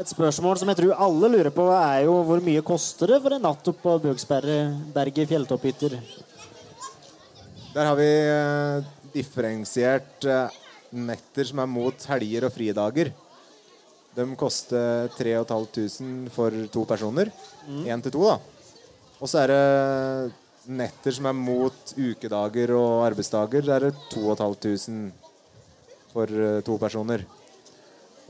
[0.00, 3.36] Et spørsmål som jeg tror alle lurer på, er jo hvor mye koster det for
[3.36, 5.98] en natt opp på Bøgsberget fjelltopphytter?
[7.74, 10.56] Der har vi eh, differensiert eh,
[10.96, 13.12] netter som er mot helger og fridager.
[14.16, 17.32] De koster 3500 for to personer.
[17.68, 17.84] Mm.
[17.92, 18.36] Én til to, da.
[19.20, 23.64] Og så er det netter som er mot ukedager og arbeidsdager.
[23.68, 25.12] Der er det 2500
[26.12, 27.24] for eh, to personer.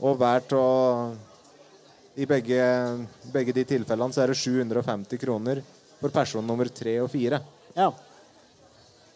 [0.03, 1.31] Og hver av
[2.15, 2.61] I begge,
[3.33, 5.61] begge de tilfellene så er det 750 kroner
[5.99, 7.39] for person nummer tre og fire
[7.75, 7.87] Ja.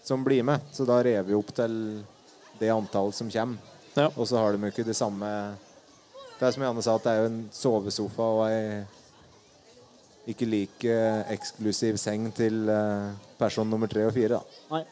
[0.04, 0.62] som blir med.
[0.74, 2.04] Så da rever vi opp til
[2.60, 3.58] det antallet som kommer.
[4.16, 5.26] Og så har de jo ikke det samme
[6.40, 8.84] Det er som Janne sa, at det er jo en sovesofa og ei
[10.30, 10.98] ikke like
[11.34, 14.38] eksklusiv seng til eh, person nummer tre og fire.
[14.38, 14.42] da.
[14.76, 14.84] Nei.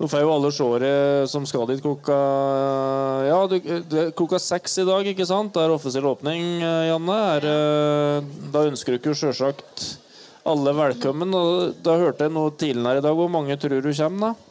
[0.00, 3.13] Nå får jo alle seere som skal dit klokka Ja,
[3.50, 3.58] du,
[3.90, 5.52] det klokka seks i dag, ikke sant?
[5.54, 7.18] Det er offisiell åpning, eh, Janne.
[7.36, 9.84] Er, eh, da ønsker du ikke sjølsagt
[10.44, 11.32] alle velkommen.
[11.34, 13.16] Og da hørte jeg noe tidligere i dag.
[13.16, 14.50] Hvor mange tror du kommer, da?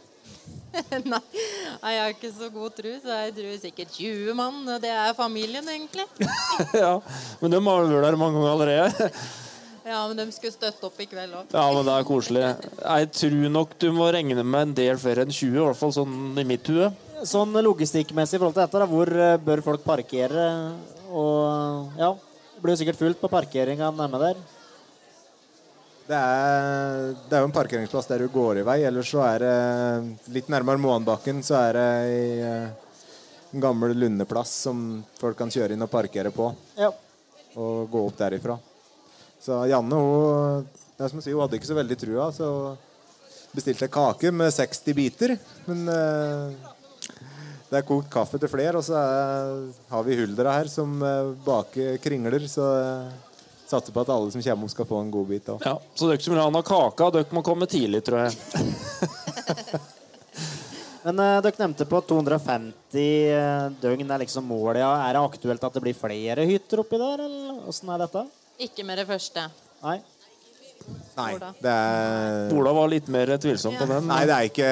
[1.14, 4.60] Nei, jeg har ikke så god tru, så jeg tror sikkert 20 mann.
[4.66, 6.08] Og det er familien, egentlig.
[6.84, 6.98] ja,
[7.42, 9.10] Men de har vært der mange ganger allerede.
[9.84, 11.50] Ja, men de skulle støtte opp i kveld òg.
[11.52, 12.44] Ja, men det er koselig.
[12.80, 15.92] Jeg tror nok du må regne med en del flere enn 20, i hvert fall
[15.92, 16.88] sånn i mitt hue.
[17.24, 20.48] Sånn logistikkmessig i forhold til dette, da, hvor eh, bør folk parkere?
[21.14, 22.10] Og ja,
[22.56, 24.42] det blir jo sikkert fullt på parkeringa nærme der.
[26.04, 28.82] Det er, det er jo en parkeringsplass der du går i vei.
[28.84, 31.88] Ellers så er det litt nærmere Moanbakken så er det
[32.44, 32.84] eh,
[33.54, 34.84] en gammel lundeplass som
[35.20, 36.50] folk kan kjøre inn og parkere på.
[36.76, 36.92] Ja.
[37.56, 38.58] Og gå opp derifra.
[39.40, 40.68] Så Janne hun,
[40.98, 42.50] det er som å si, hun hadde ikke så veldig trua, så
[43.54, 45.38] bestilte jeg kake med 60 biter.
[45.70, 46.72] Men eh,
[47.74, 49.54] det er kokt kaffe til flere, og så er,
[49.90, 52.46] har vi Huldra her som eh, baker kringler.
[52.52, 53.08] Så eh,
[53.70, 55.50] satser på at alle som kommer opp, skal få en god bit.
[55.50, 55.66] også.
[55.66, 58.34] Ja, Så dere som vil ha noe kake, dere må komme tidlig, tror jeg.
[61.04, 64.80] Men eh, dere nevnte på 250 eh, døgn er liksom målet.
[64.86, 64.94] Ja.
[65.10, 68.24] Er det aktuelt at det blir flere hytter oppi der, eller åssen er dette?
[68.64, 69.50] Ikke med det første.
[69.84, 69.98] Nei.
[71.16, 71.30] Nei,
[71.64, 74.08] det er Ola var litt mer tvilsom på den.
[74.10, 74.72] Nei, det er ikke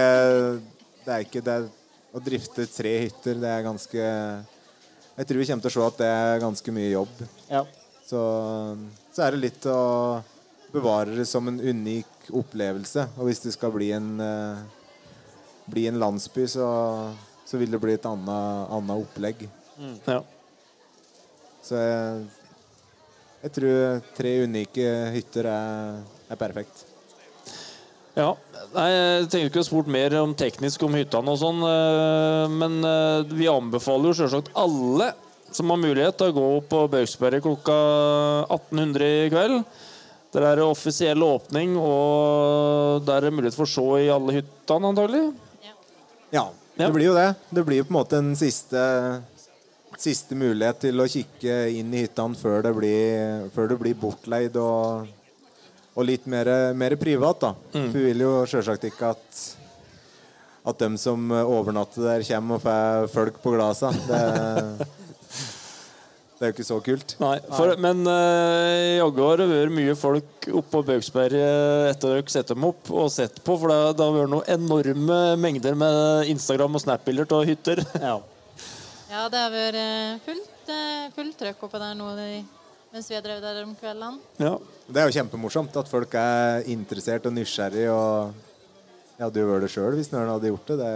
[1.05, 1.67] Det er ikke det er,
[2.11, 6.01] Å drifte tre hytter, det er ganske Jeg tror vi kommer til å se at
[6.01, 7.23] det er ganske mye jobb.
[7.47, 7.63] Ja.
[8.07, 8.21] Så,
[9.15, 9.79] så er det litt å
[10.71, 13.07] bevare det som en unik opplevelse.
[13.17, 14.61] Og hvis det skal bli en eh,
[15.71, 16.67] bli en landsby, så,
[17.45, 19.47] så vil det bli et annet, annet opplegg.
[19.79, 19.97] Mm.
[20.05, 20.19] Ja.
[21.61, 22.23] Så jeg,
[23.43, 26.01] jeg tror tre unike hytter er,
[26.31, 26.85] er perfekt.
[28.17, 28.31] Ja.
[28.71, 32.79] Nei, jeg tenkte ikke å spurt mer om teknisk om hyttene og sånn, eh, men
[32.87, 35.11] eh, vi anbefaler jo selvsagt alle
[35.51, 37.77] som har mulighet til å gå på Bøksberget klokka
[38.47, 39.63] 1800 i kveld.
[40.31, 44.37] Der er det offisiell åpning, og der er det mulighet for å se i alle
[44.37, 45.25] hyttene, antagelig.
[46.31, 46.45] Ja,
[46.79, 47.33] det blir jo det.
[47.51, 48.79] Det blir jo på en måte en siste,
[49.99, 54.55] siste mulighet til å kikke inn i hyttene før det blir, før det blir bortleid
[54.61, 55.11] og,
[55.95, 57.41] og litt mer, mer privat.
[57.41, 57.55] da.
[57.75, 57.89] Mm.
[57.93, 59.41] Vi vil jo selvsagt ikke at
[60.61, 63.89] at dem som overnatter der, kommer og får folk på glasa.
[64.05, 64.19] Det,
[66.37, 67.15] det er jo ikke så kult.
[67.21, 72.21] Nei, for, men uh, jaggu har det vært mye folk oppå på Bøksberget etter at
[72.21, 75.77] dere setter dem opp og sett på, for det, det har vært noen enorme mengder
[75.81, 77.83] med Instagram- og Snap-bilder av hytter.
[77.97, 78.19] Ja.
[79.11, 82.27] Ja, det har vært eh, fullt, eh, fullt trøkk oppe der nå de,
[82.91, 84.19] mens vi har drevet der om kveldene.
[84.41, 84.55] Ja.
[84.87, 87.87] Det er jo kjempemorsomt at folk er interessert og nysgjerrig.
[87.91, 88.33] Og
[89.17, 90.79] jeg hadde jo vært det sjøl hvis noen hadde gjort det.
[90.81, 90.93] det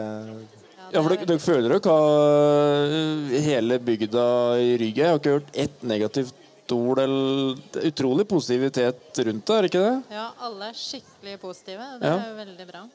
[0.93, 4.25] Ja, for dere, dere føler dere har eh, hele bygda
[4.61, 5.05] i ryggen.
[5.05, 6.41] Jeg har ikke hørt ett negativt
[6.73, 9.97] ord eller er Utrolig positivitet rundt det, er det ikke det?
[10.15, 11.89] Ja, alle er skikkelig positive.
[12.01, 12.85] Det er jo veldig bra.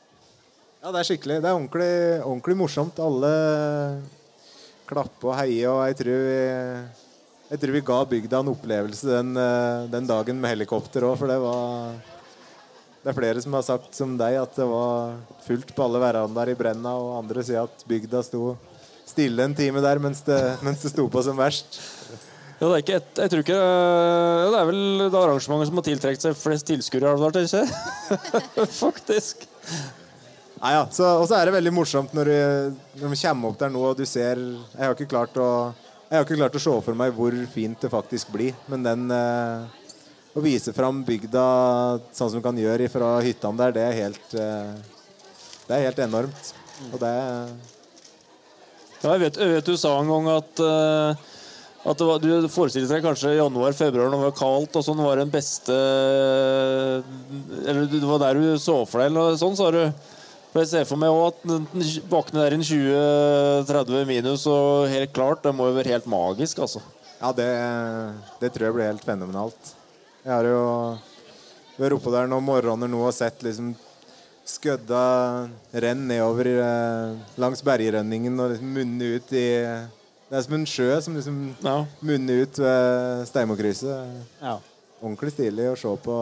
[0.81, 1.43] Ja, det er skikkelig.
[1.45, 1.93] Det er ordentlig,
[2.25, 3.01] ordentlig morsomt.
[3.05, 3.33] Alle
[4.91, 6.39] klapper og heier, og jeg tror vi,
[7.51, 11.31] jeg tror vi ga bygda en opplevelse den, eh, den dagen med helikopter òg, for
[11.31, 11.99] det var
[13.01, 15.15] Det er flere som har sagt som deg at det var
[15.47, 18.59] fullt på alle verandaer i Brenna, og andre sier at bygda sto
[19.09, 21.81] stille en time der mens det, mens det sto på som verst.
[22.61, 23.61] Ja, det er ikke et, jeg tror ikke
[24.53, 27.65] Det er vel det arrangementet som har tiltrukket seg flest tilskuere, har det vært,
[28.45, 29.47] ikke Faktisk.
[30.61, 30.85] Nei, ja.
[30.93, 33.81] så, og så er det veldig morsomt når du, når du kommer opp der nå
[33.81, 35.49] og du ser Jeg har ikke klart å
[36.11, 38.57] Jeg har ikke klart å se for meg hvor fint det faktisk blir.
[38.67, 39.67] Men den eh,
[40.35, 41.45] Å vise fram bygda
[42.11, 44.73] sånn som du kan gjøre fra hyttene der, det er helt eh,
[45.69, 46.51] Det er helt enormt.
[46.91, 47.15] Og det
[49.01, 51.27] Ja, jeg vet, jeg vet du sa en gang at eh,
[51.81, 55.31] at var, Du forestilte deg kanskje januar-februar når det var kaldt, og sånn var den
[55.33, 55.77] beste
[57.65, 59.85] Eller det var der du så for deg, eller sånn, sa du.
[60.51, 65.13] For Jeg ser for meg også at våkne der i en 20-30 minus, og helt
[65.15, 66.83] klart, det må jo være helt magisk, altså.
[67.21, 67.47] Ja, det,
[68.41, 69.71] det tror jeg blir helt fenomenalt.
[70.25, 70.65] Jeg har jo
[71.79, 73.71] vært oppe der noen morgener nå og sett liksom
[74.51, 75.05] skødda
[75.85, 79.47] renn nedover eh, langs bergrønningen og liksom munne ut i,
[80.31, 81.39] Det er som en sjø som liksom
[82.03, 84.19] munner ut ved Steimokrysset.
[84.43, 84.59] Ja.
[85.01, 86.17] Ordentlig stilig å se på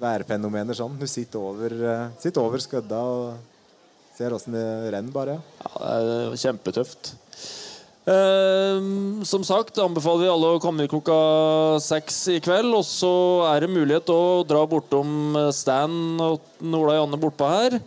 [0.00, 0.98] værfenomener sånn.
[0.98, 3.38] Du sitter over, eh, sitter over skødda og
[4.16, 5.38] ser åssen det renner, bare.
[5.62, 7.14] Ja, det er kjempetøft.
[8.08, 8.78] Eh,
[9.28, 11.18] som sagt anbefaler vi alle å komme klokka
[11.84, 12.72] seks i kveld.
[12.78, 13.12] Og så
[13.50, 15.92] er det mulighet å dra bortom Stan
[16.24, 17.80] og Ola Janne bortpå her.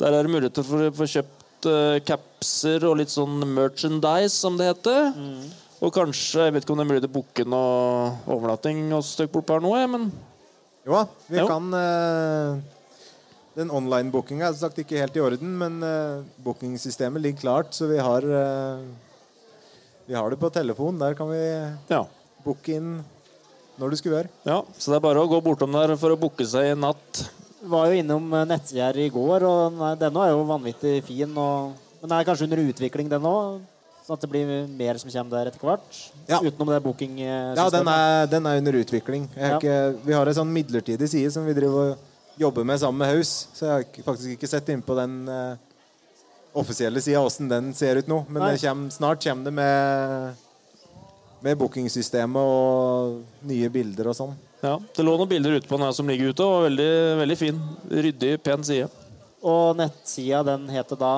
[0.00, 4.58] Der er det mulighet for å få kjøpt uh, capser og litt sånn merchandise, som
[4.58, 5.12] det heter.
[5.80, 9.32] Og kanskje, jeg vet ikke om det er mulig å booke noe overnatting hos dere
[9.32, 10.10] bortpå her nå, men
[10.86, 11.46] Jo da, vi Jo.
[11.50, 12.58] kan uh,
[13.56, 17.88] Den online-bookinga er som sagt ikke helt i orden, men uh, bookingsystemet ligger klart, så
[17.90, 18.84] vi har uh,
[20.06, 20.98] Vi har det på telefon.
[21.00, 21.42] Der kan vi
[22.44, 23.00] booke inn
[23.76, 24.30] når du skulle være.
[24.46, 27.24] Ja, så det er bare å gå bortom der for å booke seg i natt.
[27.66, 31.32] Var jo innom nettsida i går, og denne er jo vanvittig fin.
[31.34, 33.58] Og, men den er kanskje under utvikling, den òg?
[34.06, 35.96] Sånn at det blir mer som kommer der etter hvert?
[36.30, 37.58] Utenom det booking-systemet?
[37.58, 39.24] Ja, den er, den er under utvikling.
[39.34, 39.58] Jeg har Ja.
[39.58, 41.98] ikke, vi har en sånn midlertidig side som vi driver og
[42.38, 43.48] jobber med sammen med Haus.
[43.56, 45.56] Så jeg har faktisk ikke sett innpå den eh,
[46.54, 48.20] offisielle sida åssen den ser ut nå.
[48.28, 50.36] Men det kommer, snart kommer det med,
[51.42, 54.36] med bookingsystemet og nye bilder og sånn.
[54.62, 56.92] Ja, Det lå noen bilder ute på den her som ligger ute, og veldig,
[57.24, 57.58] veldig fin.
[57.90, 58.86] Ryddig, pen side.
[59.42, 61.10] Og nettsida den heter da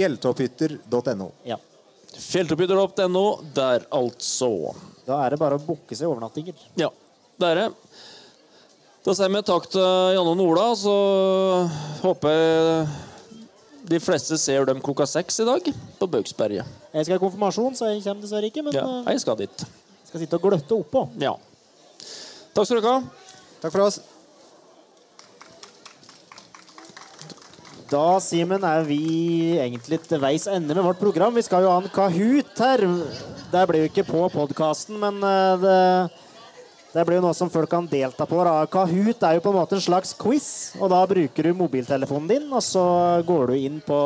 [0.00, 1.30] Fjelltopphytter.no.
[1.44, 1.56] Ja.
[2.16, 3.24] Fjelltopphytter.no
[3.54, 4.48] der, altså.
[5.06, 6.56] Da er det bare å booke seg overnattinger.
[6.80, 6.88] Ja,
[7.40, 7.66] det er det.
[9.04, 9.84] Da sier vi takk til
[10.16, 10.94] Janne og Ola, så
[12.02, 12.88] håper jeg
[13.90, 16.68] de fleste ser dem klokka seks i dag på Bøgsberget.
[16.94, 18.64] Jeg skal ha konfirmasjon, så jeg kommer dessverre ikke.
[18.66, 19.64] Men Ja, eh, jeg skal dit.
[20.08, 21.06] skal sitte og gløtte oppå.
[21.20, 21.34] Ja.
[22.54, 23.02] Takk skal dere ha.
[23.60, 24.00] Takk for oss.
[27.90, 31.34] Da, Simen, er vi egentlig til veis ende med vårt program.
[31.34, 32.84] Vi skal jo ha en Kahoot her.
[33.50, 35.80] Det blir jo ikke på podkasten, men eh, det,
[36.92, 38.38] det blir jo noe som folk kan delta på.
[38.46, 38.62] Da.
[38.70, 40.46] Kahoot er jo på en måte en slags quiz,
[40.78, 42.84] og da bruker du mobiltelefonen din, og så
[43.26, 43.98] går du inn på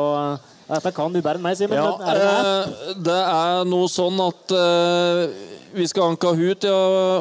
[0.65, 1.77] Dette kan du bedre enn meg, Simen.
[1.77, 6.75] Ja, det eh, det er noe sånn at eh, vi skal ha en Kahoot, ja,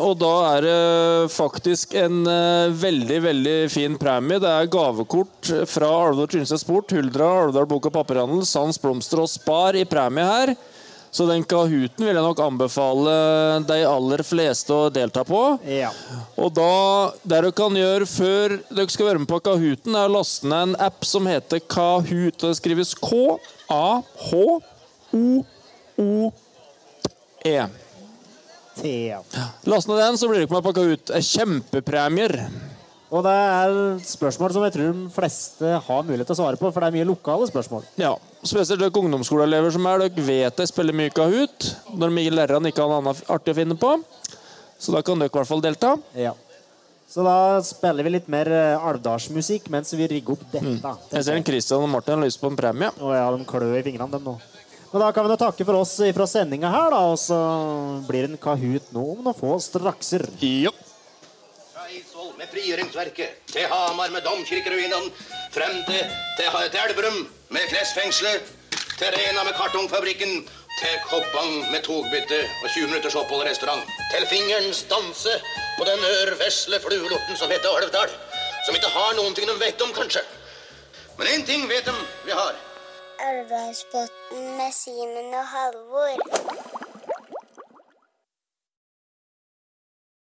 [0.04, 4.38] og da er det faktisk en eh, veldig veldig fin premie.
[4.42, 9.30] Det er gavekort fra Alvdal Tynset Sport, Huldra, Alvdal Bok og Papirhandel, Sans Blomster og
[9.32, 10.54] Spar i premie her.
[11.14, 13.12] Så den Kahooten vil jeg nok anbefale
[13.68, 15.58] de aller fleste å delta på.
[15.70, 15.92] Ja.
[16.34, 20.14] Og da, det dere kan gjøre før dere skal være med på Kahooten, er å
[20.16, 22.38] laste ned en app som heter Kahoot.
[22.42, 23.84] Det skrives K-A-H-O-O-E.
[28.78, 29.22] Thea.
[29.70, 30.74] Last ned den, så blir dere med på.
[30.76, 32.38] Det er Kjempepremier.
[33.14, 36.70] Og det er spørsmål som jeg tror de fleste har mulighet til å svare på,
[36.72, 37.84] for det er mye lokale spørsmål.
[38.00, 41.68] Ja, Spesielt dere ungdomsskoleelever som er, dere vet jeg spiller mye Kahoot.
[41.96, 43.92] Når de lærerne ikke har noe annet artig å finne på.
[44.76, 45.94] Så da kan dere i hvert fall delta.
[46.18, 46.34] Ja.
[47.08, 50.94] Så da spiller vi litt mer eh, alvdalsmusikk mens vi rigger opp dette.
[51.14, 52.90] Jeg ser en Christian og Martin har lyst på en premie.
[52.90, 54.34] Å ja, de klør i fingrene, dem nå.
[54.94, 56.98] Men da kan vi nå takke for oss fra sendinga her, da.
[57.10, 57.36] Og så
[58.06, 60.22] blir det en Kahoot nå om noen få strakser.
[60.38, 60.70] Ja.
[61.72, 65.08] Fra Eidsvoll med frigjøringsverket, til Hamar med domkirkeruinene,
[65.50, 67.16] frem til, til, til Elverum
[67.56, 68.52] med klesfengselet,
[69.00, 70.44] til Rena med kartongfabrikken,
[70.78, 75.34] til Koppang med togbytte og 20 minutters opphold i restaurant, til fingerens danse
[75.80, 78.14] på den ørvesle fluelorten som heter Alvdal,
[78.62, 80.22] som ikke har noen ting de vet om, kanskje.
[81.18, 81.96] Men én ting vet de
[82.28, 82.54] vi har.
[83.28, 84.12] Alvdalsbotn
[84.58, 86.16] med Simen og Halvor.